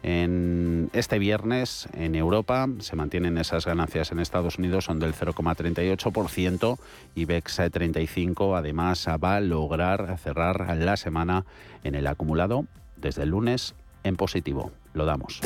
[0.04, 6.78] en este viernes en Europa se mantienen esas ganancias en Estados Unidos, son del 0,38%
[7.16, 11.46] y BEX 35 además va a lograr cerrar la semana
[11.86, 12.66] en el acumulado
[12.98, 14.72] desde el lunes en positivo.
[14.94, 15.40] Lo damos.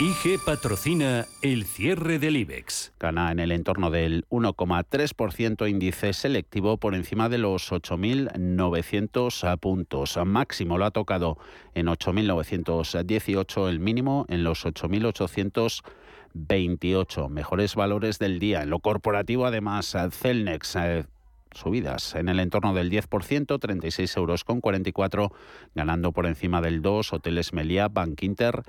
[0.00, 2.92] IG patrocina el cierre del IBEX.
[3.00, 10.16] Gana en el entorno del 1,3% índice selectivo por encima de los 8.900 puntos.
[10.24, 11.36] Máximo lo ha tocado
[11.74, 17.28] en 8.918, el mínimo en los 8.828.
[17.28, 18.62] Mejores valores del día.
[18.62, 21.06] En lo corporativo, además, Celnex eh,
[21.52, 25.32] subidas en el entorno del 10%, 36 euros con 44,
[25.74, 28.62] ganando por encima del 2, Hoteles Meliá, Bank Inter,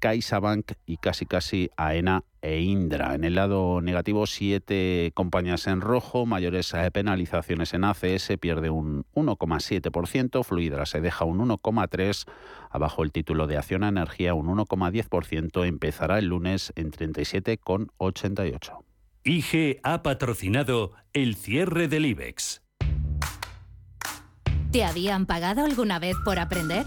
[0.00, 3.14] CaixaBank y casi casi AENA e Indra.
[3.14, 10.42] En el lado negativo, siete compañías en rojo, mayores penalizaciones en ACS, pierde un 1,7%,
[10.42, 12.26] Fluidra se deja un 1,3%,
[12.70, 18.82] abajo el título de Acción a Energía un 1,10%, empezará el lunes en 37,88.
[19.22, 22.62] IG ha patrocinado el cierre del IBEX.
[24.72, 26.86] ¿Te habían pagado alguna vez por aprender?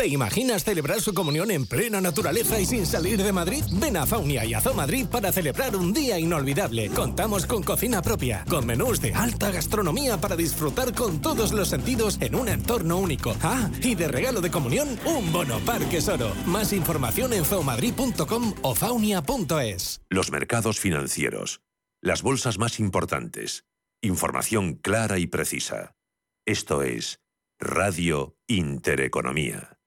[0.00, 3.62] ¿Te imaginas celebrar su comunión en plena naturaleza y sin salir de Madrid?
[3.70, 6.88] Ven a Faunia y a Zoo Madrid para celebrar un día inolvidable.
[6.88, 12.16] Contamos con cocina propia, con menús de alta gastronomía para disfrutar con todos los sentidos
[12.22, 13.36] en un entorno único.
[13.42, 16.32] Ah, y de regalo de comunión, un bono Parque Oro.
[16.46, 20.00] Más información en zoomadrid.com o faunia.es.
[20.08, 21.60] Los mercados financieros.
[22.00, 23.66] Las bolsas más importantes.
[24.00, 25.94] Información clara y precisa.
[26.46, 27.20] Esto es
[27.58, 29.79] Radio Intereconomía.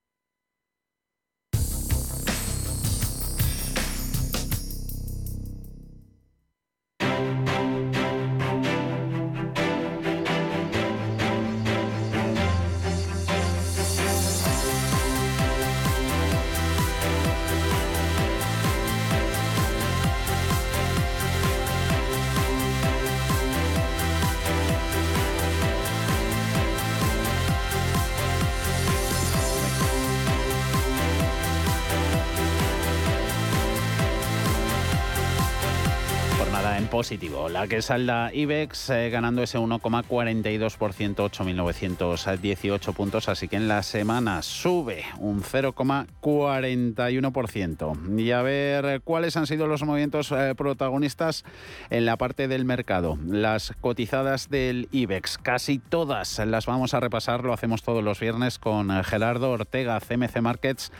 [37.03, 37.49] Positivo.
[37.49, 43.27] La que salda IBEX eh, ganando ese 1,42%, 8.918 puntos.
[43.27, 48.21] Así que en la semana sube un 0,41%.
[48.21, 51.43] Y a ver cuáles han sido los movimientos eh, protagonistas
[51.89, 53.17] en la parte del mercado.
[53.27, 57.43] Las cotizadas del IBEX, casi todas las vamos a repasar.
[57.43, 60.93] Lo hacemos todos los viernes con eh, Gerardo Ortega, CMC Markets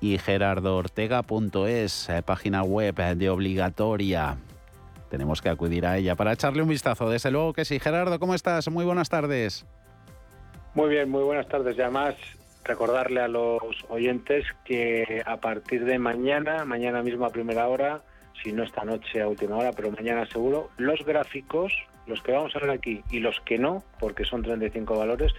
[0.00, 4.38] y gerardoortega.es, página web de obligatoria.
[5.14, 7.08] Tenemos que acudir a ella para echarle un vistazo.
[7.08, 7.78] Desde luego que sí.
[7.78, 8.68] Gerardo, ¿cómo estás?
[8.68, 9.64] Muy buenas tardes.
[10.74, 11.78] Muy bien, muy buenas tardes.
[11.78, 12.16] Y además,
[12.64, 18.02] recordarle a los oyentes que a partir de mañana, mañana mismo a primera hora,
[18.42, 21.72] si no esta noche a última hora, pero mañana seguro, los gráficos,
[22.08, 25.32] los que vamos a ver aquí y los que no, porque son 35 valores,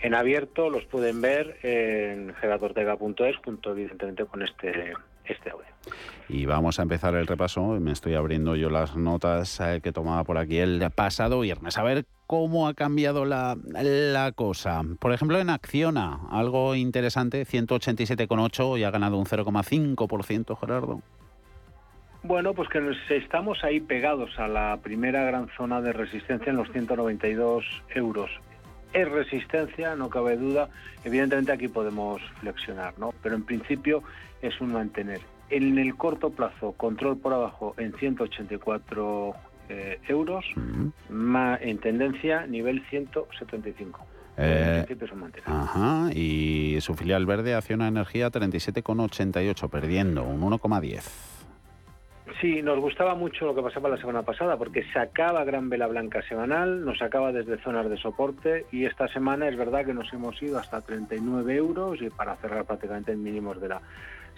[0.00, 4.94] en abierto los pueden ver en gerardortega.es junto evidentemente con este,
[5.28, 5.66] este audio.
[6.28, 7.62] Y vamos a empezar el repaso.
[7.80, 11.78] Me estoy abriendo yo las notas eh, que tomaba por aquí el pasado viernes.
[11.78, 14.82] A ver cómo ha cambiado la, la cosa.
[14.98, 21.02] Por ejemplo, en Acciona, algo interesante, 187,8 y ha ganado un 0,5%, Gerardo.
[22.26, 26.56] Bueno, pues que nos estamos ahí pegados a la primera gran zona de resistencia en
[26.56, 27.64] los 192
[27.94, 28.30] euros.
[28.92, 30.68] Es resistencia, no cabe duda.
[31.04, 33.12] Evidentemente aquí podemos flexionar, ¿no?
[33.22, 34.02] Pero en principio
[34.42, 35.20] es un mantener.
[35.50, 39.34] En el corto plazo, control por abajo en 184
[39.68, 40.44] eh, euros,
[41.08, 44.06] ma- en tendencia nivel 175.
[44.38, 44.84] Eh.
[45.46, 51.02] Ajá, y su filial verde, Acciona Energía, 37,88, perdiendo un 1,10.
[52.40, 56.20] Sí, nos gustaba mucho lo que pasaba la semana pasada porque sacaba gran vela blanca
[56.28, 60.40] semanal, nos sacaba desde zonas de soporte y esta semana es verdad que nos hemos
[60.42, 63.80] ido hasta 39 euros y para cerrar prácticamente en mínimos de la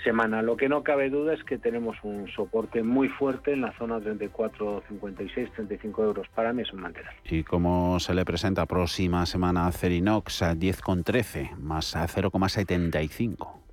[0.03, 0.43] semana.
[0.43, 4.01] Lo que no cabe duda es que tenemos un soporte muy fuerte en la zona
[4.01, 6.27] 34, 56, 35 euros.
[6.35, 7.13] Para mí es un mantener.
[7.25, 13.68] ¿Y cómo se le presenta próxima semana a Cerinox a 10,13 más a 0,75?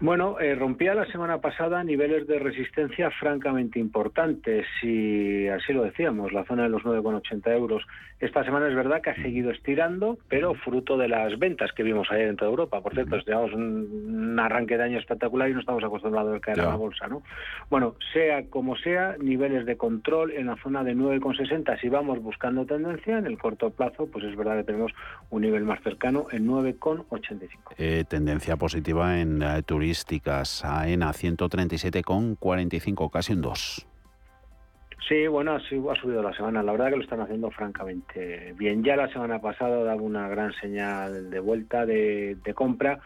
[0.00, 6.32] Bueno, eh, rompía la semana pasada niveles de resistencia francamente importantes, y así lo decíamos,
[6.32, 7.86] la zona de los 9,80 euros.
[8.20, 12.08] Esta semana es verdad que ha seguido estirando, pero fruto de las ventas que vimos
[12.10, 12.80] ayer en toda Europa.
[12.80, 16.70] Por cierto, llevamos un, arranque de año espectacular y no estamos acostumbrados a caer a
[16.70, 17.22] la bolsa, ¿no?
[17.70, 21.80] Bueno, sea como sea, niveles de control en la zona de 9,60.
[21.80, 24.92] Si vamos buscando tendencia, en el corto plazo, pues es verdad que tenemos
[25.30, 27.48] un nivel más cercano en 9,85.
[27.78, 33.86] Eh, tendencia positiva en eh, turísticas, AENA 137,45, casi un 2.
[35.06, 36.62] Sí, bueno, ha subido la semana.
[36.62, 38.82] La verdad que lo están haciendo francamente bien.
[38.82, 42.98] Ya la semana pasada daba una gran señal de vuelta de, compra.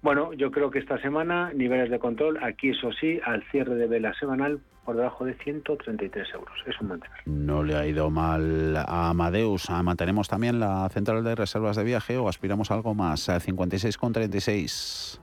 [0.00, 3.86] Bueno, yo creo que esta semana niveles de control, aquí eso sí, al cierre de
[3.86, 6.58] vela semanal por debajo de 133 euros.
[6.66, 7.18] Es un mantener.
[7.26, 9.68] No le ha ido mal a Amadeus.
[9.68, 13.28] Ah, ¿Mantenemos también la central de reservas de viaje o aspiramos a algo más?
[13.28, 15.20] A 56,36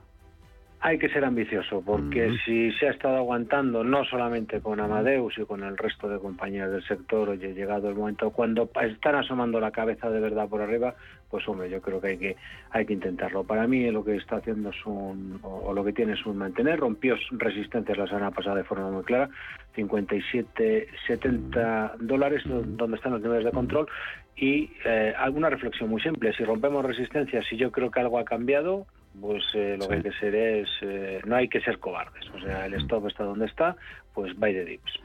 [0.82, 5.44] hay que ser ambicioso, porque si se ha estado aguantando no solamente con Amadeus y
[5.44, 9.72] con el resto de compañías del sector, oye, llegado el momento cuando están asomando la
[9.72, 10.94] cabeza de verdad por arriba,
[11.28, 12.36] pues hombre, yo creo que hay que
[12.70, 13.44] hay que intentarlo.
[13.44, 16.80] Para mí lo que está haciendo es un, o, lo que tiene es un mantener,
[16.80, 19.28] rompió resistencias la semana pasada de forma muy clara,
[19.74, 23.86] 57, 70 dólares, donde están los niveles de control,
[24.34, 28.24] y eh, alguna reflexión muy simple, si rompemos resistencias, si yo creo que algo ha
[28.24, 28.86] cambiado,
[29.20, 32.28] pues eh, lo que hay que ser es, eh, no hay que ser cobardes.
[32.34, 33.76] O sea, el stop está donde está,
[34.14, 34.98] pues buy the dips.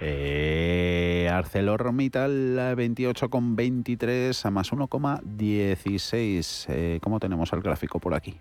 [0.00, 6.66] Eh, ArcelorMittal 28,23 a más 1,16.
[6.70, 8.38] Eh, ¿Cómo tenemos el gráfico por aquí?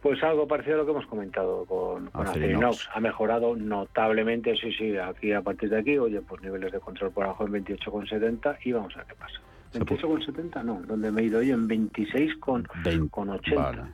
[0.00, 2.88] Pues algo parecido a lo que hemos comentado con, con Acerinox.
[2.92, 7.12] Ha mejorado notablemente, sí, sí, aquí a partir de aquí, oye, pues niveles de control
[7.12, 9.40] por abajo en 28,70 y vamos a ver qué pasa.
[9.72, 13.88] 28,70 no, donde me he ido yo en 26 con, 80.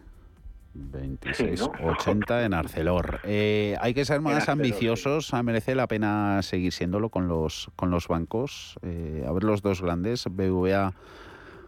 [0.92, 3.20] 26,80 en Arcelor.
[3.24, 5.32] Eh, hay que ser más ambiciosos.
[5.34, 8.78] Ah, merece la pena seguir siéndolo con los con los bancos.
[8.82, 10.26] Eh, a ver los dos grandes.
[10.30, 10.92] BVA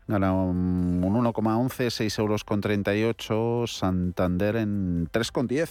[0.06, 3.64] gana un 1,11, 6 euros con 38.
[3.66, 5.68] Santander en 3,10.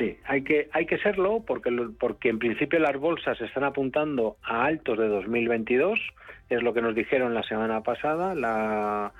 [0.00, 4.64] Sí, hay que, hay que serlo porque, porque en principio las bolsas están apuntando a
[4.64, 6.00] altos de 2022,
[6.48, 9.12] es lo que nos dijeron la semana pasada, la,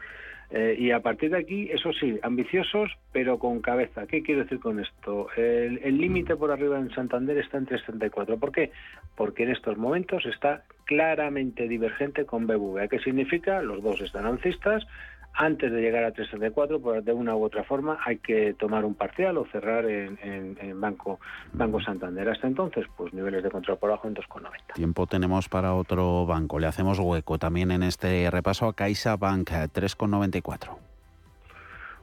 [0.49, 4.07] eh, y a partir de aquí, eso sí, ambiciosos, pero con cabeza.
[4.07, 5.29] ¿Qué quiero decir con esto?
[5.37, 8.39] El límite por arriba en Santander está en 334.
[8.39, 8.73] ¿Por qué?
[9.17, 12.89] Porque en estos momentos está claramente divergente con BBVA.
[12.89, 13.61] ¿Qué significa?
[13.61, 14.87] Los dos están alcistas,
[15.35, 18.95] antes de llegar a 364, pues de una u otra forma hay que tomar un
[18.95, 21.21] parcial o cerrar en, Banco,
[21.53, 22.29] Banco Santander.
[22.29, 24.75] Hasta entonces, pues niveles de control por abajo en 2,90.
[24.75, 26.59] Tiempo tenemos para otro banco.
[26.59, 30.77] Le hacemos hueco también en este repaso a Caixa Bank 3,94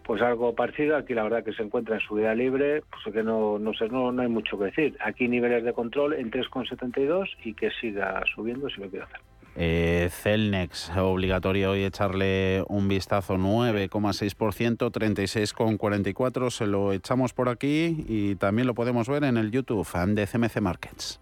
[0.07, 0.95] pues algo parecido.
[0.95, 3.89] Aquí la verdad que se encuentra en su vida libre, pues que no, no, sé,
[3.89, 4.97] no, no hay mucho que decir.
[5.01, 9.19] Aquí niveles de control en 3,72 y que siga subiendo si lo quiere hacer.
[9.59, 16.51] Eh, Celnex, obligatorio hoy echarle un vistazo 9,6%, 36,44%.
[16.51, 20.61] Se lo echamos por aquí y también lo podemos ver en el YouTube de CMC
[20.61, 21.19] Markets.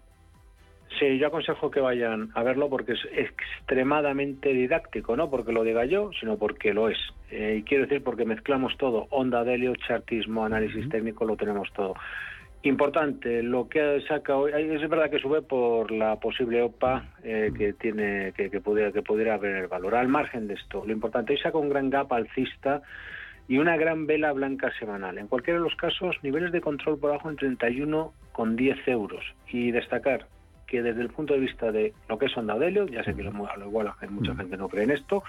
[0.98, 5.84] Sí, yo aconsejo que vayan a verlo porque es extremadamente didáctico, no porque lo diga
[5.86, 6.98] yo, sino porque lo es.
[7.30, 11.70] Eh, y quiero decir porque mezclamos todo, onda de helio, chartismo, análisis técnico, lo tenemos
[11.74, 11.94] todo.
[12.66, 17.74] Importante, lo que saca hoy, es verdad que sube por la posible OPA eh, que
[17.74, 19.94] tiene que, que, pudiera, que pudiera haber el valor.
[19.94, 22.82] Al margen de esto, lo importante es saca un gran gap alcista
[23.46, 25.16] y una gran vela blanca semanal.
[25.16, 29.24] En cualquiera de los casos, niveles de control por abajo en 31 con 10 euros.
[29.46, 30.26] Y destacar
[30.66, 33.22] que desde el punto de vista de lo que es onda de ya sé que
[33.22, 35.22] lo, lo igual mucha gente no cree en esto,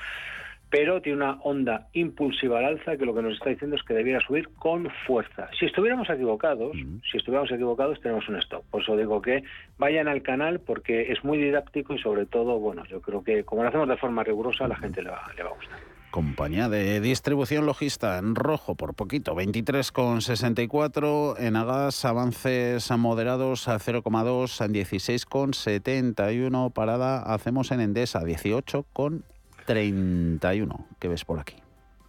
[0.69, 3.93] pero tiene una onda impulsiva al alza que lo que nos está diciendo es que
[3.93, 5.49] debiera subir con fuerza.
[5.57, 6.75] Si estuviéramos equivocados,
[7.09, 8.63] si estuviéramos equivocados tenemos un stop.
[8.69, 9.43] Por eso digo que
[9.77, 13.63] vayan al canal porque es muy didáctico y sobre todo, bueno, yo creo que como
[13.63, 15.77] lo hacemos de forma rigurosa a la gente le va, le va a gustar.
[16.09, 21.35] Compañía de distribución logista en rojo por poquito, 23,64.
[21.37, 26.73] En Agas, avances moderados a 0,2, en 16,71.
[26.73, 29.21] Parada hacemos en Endesa, 18,1.
[29.67, 30.87] 31.
[30.99, 31.57] ¿Qué ves por aquí?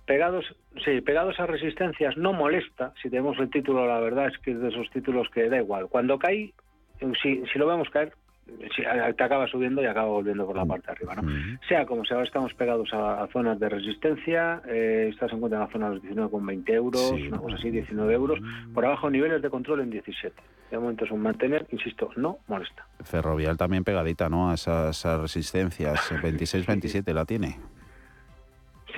[0.08, 0.56] pegados,
[0.86, 2.94] sí, pegados a resistencias no molesta.
[3.00, 5.88] Si tenemos el título, la verdad es que es de esos títulos que da igual.
[5.88, 6.54] Cuando cae,
[7.22, 8.14] si, si lo vemos caer,
[9.16, 11.14] te acaba subiendo y acaba volviendo por la parte de arriba.
[11.16, 11.58] ¿no?
[11.68, 15.68] Sea como sea, estamos pegados a, zonas de resistencia, eh, estás en cuenta en la
[15.68, 18.38] zona de los 19,20 euros, una cosa así, 19 euros,
[18.72, 20.34] por abajo niveles de control en 17.
[20.70, 22.86] De momento es un mantener, insisto, no molesta.
[23.02, 24.50] Ferrovial también pegadita, ¿no?
[24.50, 27.56] A esas, resistencias, 26-27 la tiene.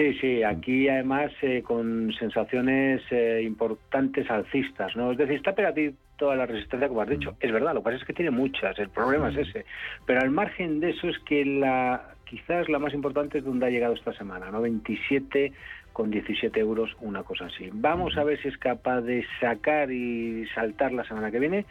[0.01, 5.13] Sí, sí, aquí además eh, con sensaciones eh, importantes alcistas, ¿no?
[5.13, 7.37] Es decir, está pegadito toda la resistencia, como has dicho.
[7.39, 9.67] Es verdad, lo que pasa es que tiene muchas, el problema es ese.
[10.07, 13.69] Pero al margen de eso es que la quizás la más importante es donde ha
[13.69, 14.63] llegado esta semana, ¿no?
[14.63, 15.53] 27
[15.93, 17.69] con 17 euros, una cosa así.
[17.71, 21.67] Vamos a ver si es capaz de sacar y saltar la semana que viene.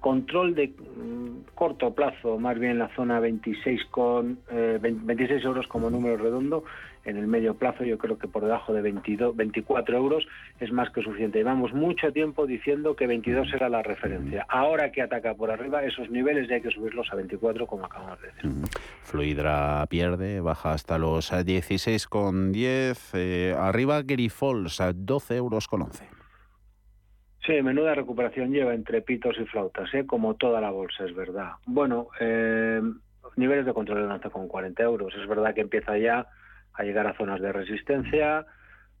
[0.00, 5.90] Control de mm, corto plazo, más bien la zona 26 con 26 eh, euros como
[5.90, 6.64] número redondo
[7.06, 10.26] en el medio plazo yo creo que por debajo de 22, 24 euros
[10.60, 11.38] es más que suficiente.
[11.38, 14.44] Llevamos mucho tiempo diciendo que 22 era la referencia.
[14.48, 18.20] Ahora que ataca por arriba, esos niveles ya hay que subirlos a 24, como acabamos
[18.20, 18.50] de decir.
[19.02, 23.10] Fluidra pierde, baja hasta los 16,10.
[23.14, 26.08] Eh, arriba Grifols a 12 euros con 11.
[27.46, 30.04] Sí, menuda recuperación lleva entre pitos y flautas, ¿eh?
[30.04, 31.52] como toda la bolsa, es verdad.
[31.64, 32.82] Bueno, eh,
[33.36, 35.14] niveles de control de con 40 euros.
[35.14, 36.26] Es verdad que empieza ya
[36.76, 38.46] a llegar a zonas de resistencia.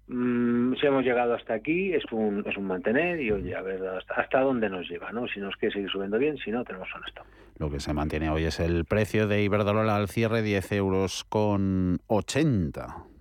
[0.08, 3.80] Mm, si hemos llegado hasta aquí, es un, es un mantener y oye, a ver
[4.16, 5.26] hasta, dónde nos lleva, ¿no?
[5.26, 7.24] Si nos quiere seguir subiendo bien, si no, tenemos un.
[7.58, 11.98] Lo que se mantiene hoy es el precio de Iberdrola al cierre, 10 euros con
[12.06, 13.15] 80.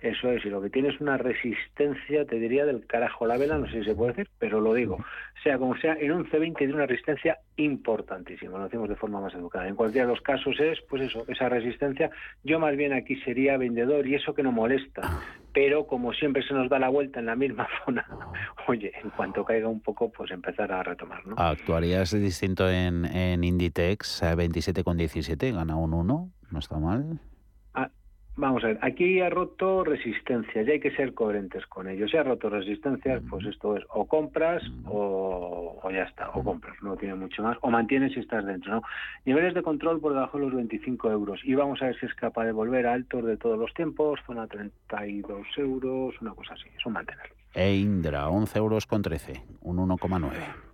[0.00, 3.56] Eso es, y lo que tiene es una resistencia, te diría, del carajo la vela,
[3.56, 4.98] no sé si se puede decir, pero lo digo.
[5.42, 9.66] Sea como sea, en 11.20 tiene una resistencia importantísima, lo decimos de forma más educada.
[9.66, 12.10] En cualquiera de los casos es, pues eso, esa resistencia.
[12.44, 15.20] Yo más bien aquí sería vendedor y eso que no molesta,
[15.54, 18.06] pero como siempre se nos da la vuelta en la misma zona,
[18.68, 21.36] oye, en cuanto caiga un poco, pues empezar a retomar, ¿no?
[21.38, 27.18] ¿Actuarías distinto en, en Inditex, 27,17, gana un 1, no está mal?
[28.38, 32.06] Vamos a ver, aquí ha roto resistencias y hay que ser coherentes con ello.
[32.06, 36.96] Si ha roto resistencias, pues esto es o compras o, ya está, o compras, no
[36.96, 38.74] tiene mucho más, o mantienes si estás dentro.
[38.74, 38.82] ¿no?
[39.24, 42.14] Niveles de control por debajo de los 25 euros y vamos a ver si es
[42.14, 46.68] capaz de volver a altos de todos los tiempos, zona 32 euros, una cosa así,
[46.76, 47.32] es un mantener.
[47.54, 50.65] E Indra, 11 euros con 13, un 1,9.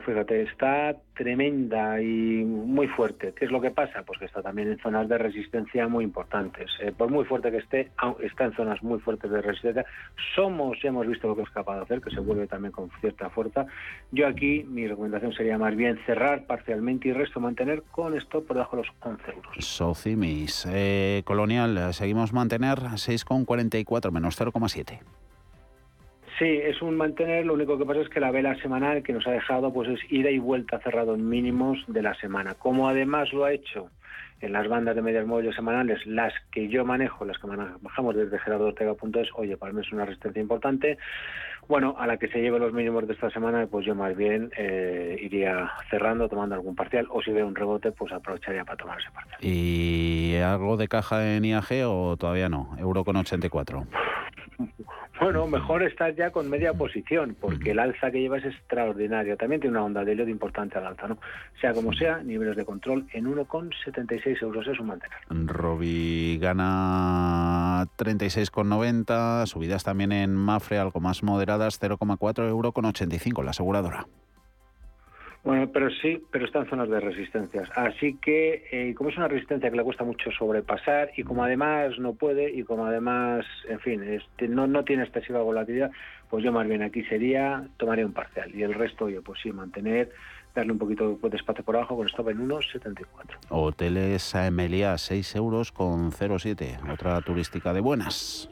[0.00, 3.32] Fíjate, está tremenda y muy fuerte.
[3.32, 4.02] ¿Qué es lo que pasa?
[4.02, 6.70] Pues que está también en zonas de resistencia muy importantes.
[6.80, 7.90] Eh, por muy fuerte que esté,
[8.22, 9.84] está en zonas muy fuertes de resistencia.
[10.34, 12.90] Somos, ya hemos visto lo que es capaz de hacer, que se vuelve también con
[13.00, 13.66] cierta fuerza.
[14.12, 18.56] Yo aquí, mi recomendación sería más bien cerrar parcialmente y resto mantener con esto por
[18.56, 19.56] debajo de los 11 euros.
[19.58, 25.00] Socimis, eh, Colonial, seguimos mantener 6,44 menos 0,7.
[26.38, 29.26] Sí, es un mantener, lo único que pasa es que la vela semanal que nos
[29.26, 32.54] ha dejado pues es ida y vuelta cerrado en mínimos de la semana.
[32.54, 33.90] Como además lo ha hecho
[34.42, 38.38] en las bandas de medias móviles semanales, las que yo manejo, las que manejamos desde
[38.38, 40.98] gerardoortega.es, oye, para mí es una resistencia importante.
[41.68, 44.52] Bueno, a la que se lleve los mínimos de esta semana, pues yo más bien
[44.56, 49.00] eh, iría cerrando, tomando algún parcial, o si veo un rebote, pues aprovecharía para tomar
[49.00, 49.40] ese parcial.
[49.42, 52.76] ¿Y algo de caja en IAG o todavía no?
[52.78, 53.84] Euro con 84.
[55.20, 59.36] Bueno, mejor estar ya con media posición, porque el alza que lleva es extraordinario.
[59.36, 61.18] También tiene una onda de LED importante al alza, ¿no?
[61.60, 65.18] Sea como sea, niveles de control en 1,76 euros es un mantener.
[65.30, 73.50] Robi gana 36,90, subidas también en Mafre, algo más moderadas, 0,4 euro con 85, la
[73.50, 74.06] aseguradora.
[75.46, 77.70] Bueno, pero sí, pero está en zonas de resistencias.
[77.76, 82.00] Así que, eh, como es una resistencia que le cuesta mucho sobrepasar y como además
[82.00, 85.92] no puede y como además, en fin, este, no, no tiene excesiva volatilidad,
[86.28, 89.52] pues yo más bien aquí sería, tomaría un parcial y el resto, oye, pues sí,
[89.52, 90.10] mantener,
[90.52, 93.06] darle un poquito de espacio por abajo con stop en 1,74.
[93.50, 98.50] Hoteles Aemelia, 6 euros con 0,7, otra turística de buenas.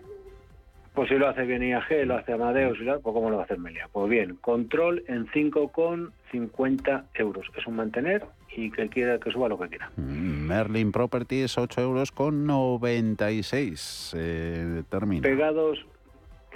[0.95, 3.59] Pues si lo hace bien IAG, lo hace Amadeus, pues ¿cómo lo va a hacer
[3.59, 3.89] Melia?
[3.93, 7.47] Pues bien, control en 5,50 euros.
[7.57, 8.25] Es un mantener
[8.57, 9.91] y que quiera que suba lo que quiera.
[9.97, 14.15] Mm, Merlin Properties, 8 euros con 96.
[14.17, 15.23] Eh, termina.
[15.23, 15.85] Pegados,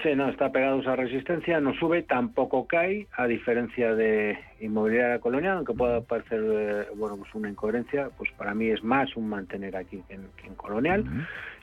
[0.04, 5.56] sí, no, está pegados a resistencia, no sube, tampoco cae, a diferencia de inmobiliaria colonial,
[5.56, 9.76] aunque pueda parecer eh, bueno, pues una incoherencia, pues para mí es más un mantener
[9.76, 11.04] aquí que en, colonial.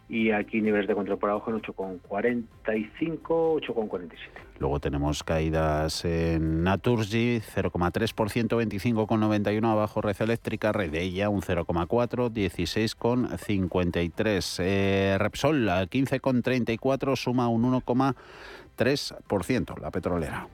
[0.07, 4.17] Y aquí niveles de control por abajo en 8,45, 8,47.
[4.59, 14.63] Luego tenemos caídas en Naturgy, 0,3%, 25,91 abajo Red Eléctrica, Redella un 0,4, 16,53.
[14.63, 20.47] Eh, Repsol, 15,34, suma un 1,3%, la petrolera.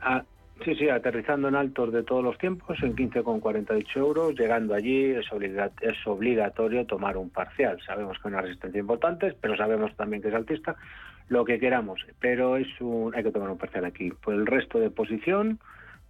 [0.00, 0.24] Ah,
[0.64, 5.26] Sí, sí, aterrizando en altos de todos los tiempos, en 15,48 euros, llegando allí es,
[5.82, 7.78] es obligatorio tomar un parcial.
[7.86, 10.74] Sabemos que es una resistencia importante, pero sabemos también que es altista,
[11.28, 14.10] lo que queramos, pero es un, hay que tomar un parcial aquí.
[14.10, 15.60] Por el resto de posición,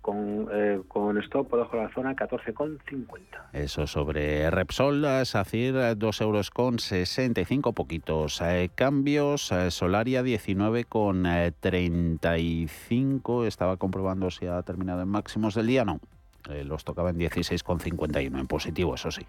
[0.06, 3.50] con, eh, con stop por debajo de la zona 14,50.
[3.52, 8.40] Eso sobre Repsol, SACIR 2 euros con 65 poquitos.
[8.40, 13.46] Eh, cambios, eh, Solaria 19 con 35.
[13.46, 15.84] Estaba comprobando si ha terminado en máximos del día.
[15.84, 15.98] No,
[16.64, 19.26] los tocaba en 16,51, en positivo, eso sí.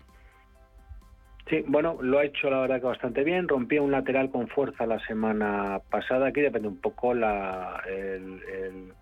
[1.50, 3.48] Sí, bueno, lo ha hecho la verdad que bastante bien.
[3.48, 6.28] Rompía un lateral con fuerza la semana pasada.
[6.28, 8.94] Aquí depende un poco la, el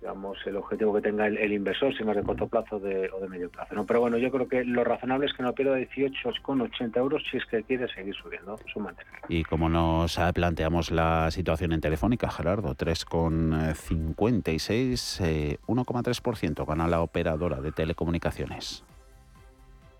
[0.00, 3.50] digamos, el objetivo que tenga el, inversor, si más de corto plazo o de medio
[3.50, 3.74] plazo.
[3.74, 3.84] ¿no?
[3.84, 7.44] Pero bueno, yo creo que lo razonable es que no pierda 18,80 euros si es
[7.46, 8.80] que quiere seguir subiendo su.
[9.28, 17.72] Y como nos planteamos la situación en Telefónica, Gerardo, 3,56, 1,3% gana la operadora de
[17.72, 18.82] telecomunicaciones.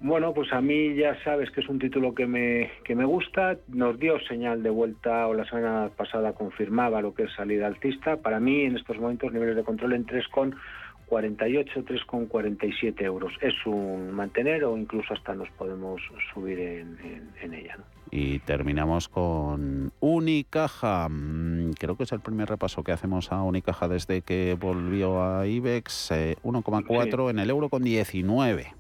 [0.03, 3.59] Bueno, pues a mí ya sabes que es un título que me, que me gusta.
[3.69, 8.17] Nos dio señal de vuelta o la semana pasada confirmaba lo que es salida alcista.
[8.17, 13.35] Para mí en estos momentos niveles de control en 3,48, 3,47 euros.
[13.43, 16.01] Es un mantener o incluso hasta nos podemos
[16.33, 17.77] subir en, ella.
[18.11, 21.11] Y terminamos con Unicaja.
[21.11, 25.47] Mm, creo que es el primer repaso que hacemos a Unicaja desde que volvió a
[25.47, 26.11] IBEX.
[26.11, 28.80] 1,4 eh, en el euro con 19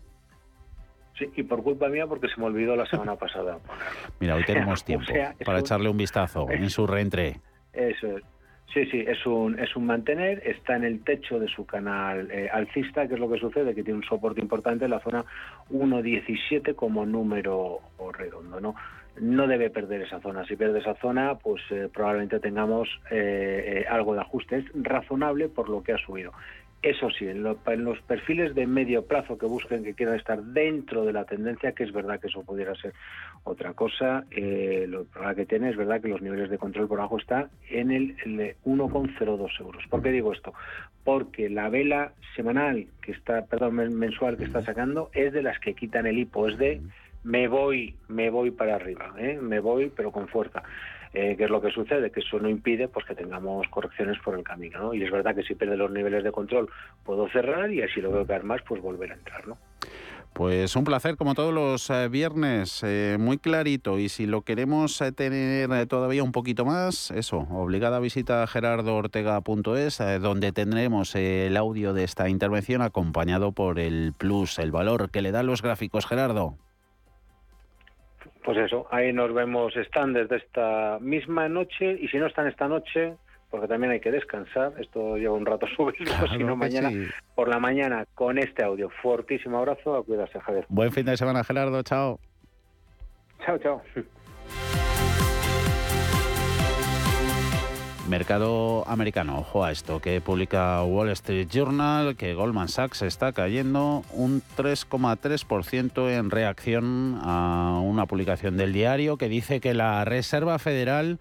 [1.36, 3.58] y por culpa mía porque se me olvidó la semana pasada.
[4.18, 5.12] Mira, hoy tenemos tiempo
[5.44, 7.40] para echarle un vistazo en su reentré.
[7.72, 8.24] Eso es.
[8.72, 12.48] Sí, sí, es un, es un mantener, está en el techo de su canal eh,
[12.52, 15.24] alcista, que es lo que sucede, que tiene un soporte importante en la zona
[15.72, 17.80] 1.17 como número
[18.16, 18.76] redondo, ¿no?
[19.20, 20.44] No debe perder esa zona.
[20.46, 24.58] Si pierde esa zona, pues eh, probablemente tengamos eh, algo de ajuste.
[24.58, 26.32] Es razonable por lo que ha subido.
[26.82, 31.12] Eso sí, en, los perfiles de medio plazo que busquen que quieran estar dentro de
[31.12, 32.94] la tendencia, que es verdad que eso pudiera ser
[33.44, 37.18] otra cosa, eh, lo que tiene es verdad que los niveles de control por abajo
[37.18, 39.84] está en el, el 1,02 euros.
[39.90, 40.54] ¿Por qué digo esto?
[41.04, 45.74] Porque la vela semanal que está, perdón, mensual que está sacando es de las que
[45.74, 46.80] quitan el hipo, es de
[47.24, 49.38] me voy, me voy para arriba, ¿eh?
[49.40, 50.62] me voy pero con fuerza.
[51.12, 52.10] Eh, ¿Qué es lo que sucede?
[52.10, 54.78] Que eso no impide pues que tengamos correcciones por el camino.
[54.78, 54.94] ¿no?
[54.94, 56.68] Y es verdad que si pierde los niveles de control
[57.04, 59.48] puedo cerrar y así lo veo caer más, pues volver a entrar.
[59.48, 59.58] ¿no?
[60.32, 63.98] Pues un placer, como todos los eh, viernes, eh, muy clarito.
[63.98, 70.52] Y si lo queremos tener todavía un poquito más, eso, obligada visita a gerardoortega.es, donde
[70.52, 75.48] tendremos el audio de esta intervención acompañado por el plus, el valor que le dan
[75.48, 76.56] los gráficos, Gerardo.
[78.44, 82.68] Pues eso, ahí nos vemos, están desde esta misma noche y si no están esta
[82.68, 83.14] noche,
[83.50, 86.90] porque también hay que descansar, esto lleva un rato subirlo, si no mañana
[87.34, 88.88] por la mañana con este audio.
[89.02, 90.64] Fortísimo abrazo, a cuidarse Javier.
[90.68, 92.18] Buen fin de semana Gerardo, chao.
[93.44, 93.82] Chao, chao.
[98.10, 104.02] Mercado americano, ojo a esto, que publica Wall Street Journal, que Goldman Sachs está cayendo
[104.12, 111.20] un 3,3% en reacción a una publicación del diario que dice que la Reserva Federal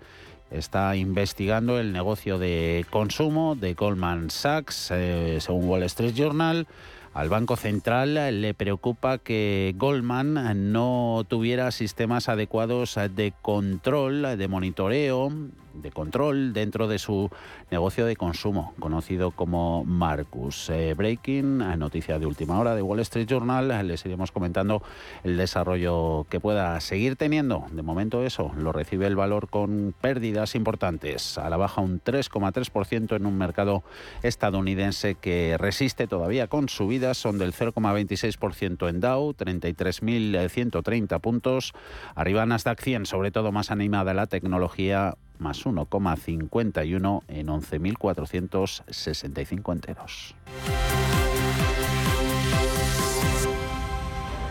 [0.50, 6.66] está investigando el negocio de consumo de Goldman Sachs, eh, según Wall Street Journal.
[7.14, 15.32] Al Banco Central le preocupa que Goldman no tuviera sistemas adecuados de control, de monitoreo,
[15.74, 17.30] de control dentro de su
[17.72, 20.70] negocio de consumo, conocido como Marcus.
[20.70, 24.82] Eh, breaking, noticia de última hora de Wall Street Journal, les iremos comentando
[25.24, 27.66] el desarrollo que pueda seguir teniendo.
[27.72, 33.16] De momento eso, lo recibe el valor con pérdidas importantes, a la baja un 3,3%
[33.16, 33.84] en un mercado
[34.24, 41.74] estadounidense que resiste todavía con subidas, son del 0,26% en Dow, 33.130 puntos,
[42.16, 50.36] arriba Nasdaq 100, sobre todo más animada la tecnología, más 1,51 en 11.465 enteros.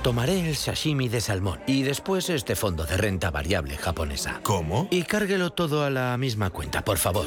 [0.03, 4.41] Tomaré el sashimi de salmón y después este fondo de renta variable japonesa.
[4.43, 4.89] ¿Cómo?
[4.91, 7.27] Y cárguelo todo a la misma cuenta, por favor.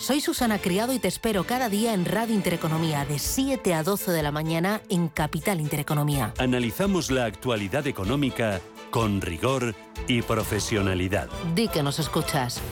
[0.00, 4.12] Soy Susana Criado y te espero cada día en Radio Intereconomía de 7 a 12
[4.12, 6.32] de la mañana en Capital Intereconomía.
[6.38, 9.74] Analizamos la actualidad económica con rigor
[10.08, 11.28] y profesionalidad.
[11.54, 12.62] Di que nos escuchas.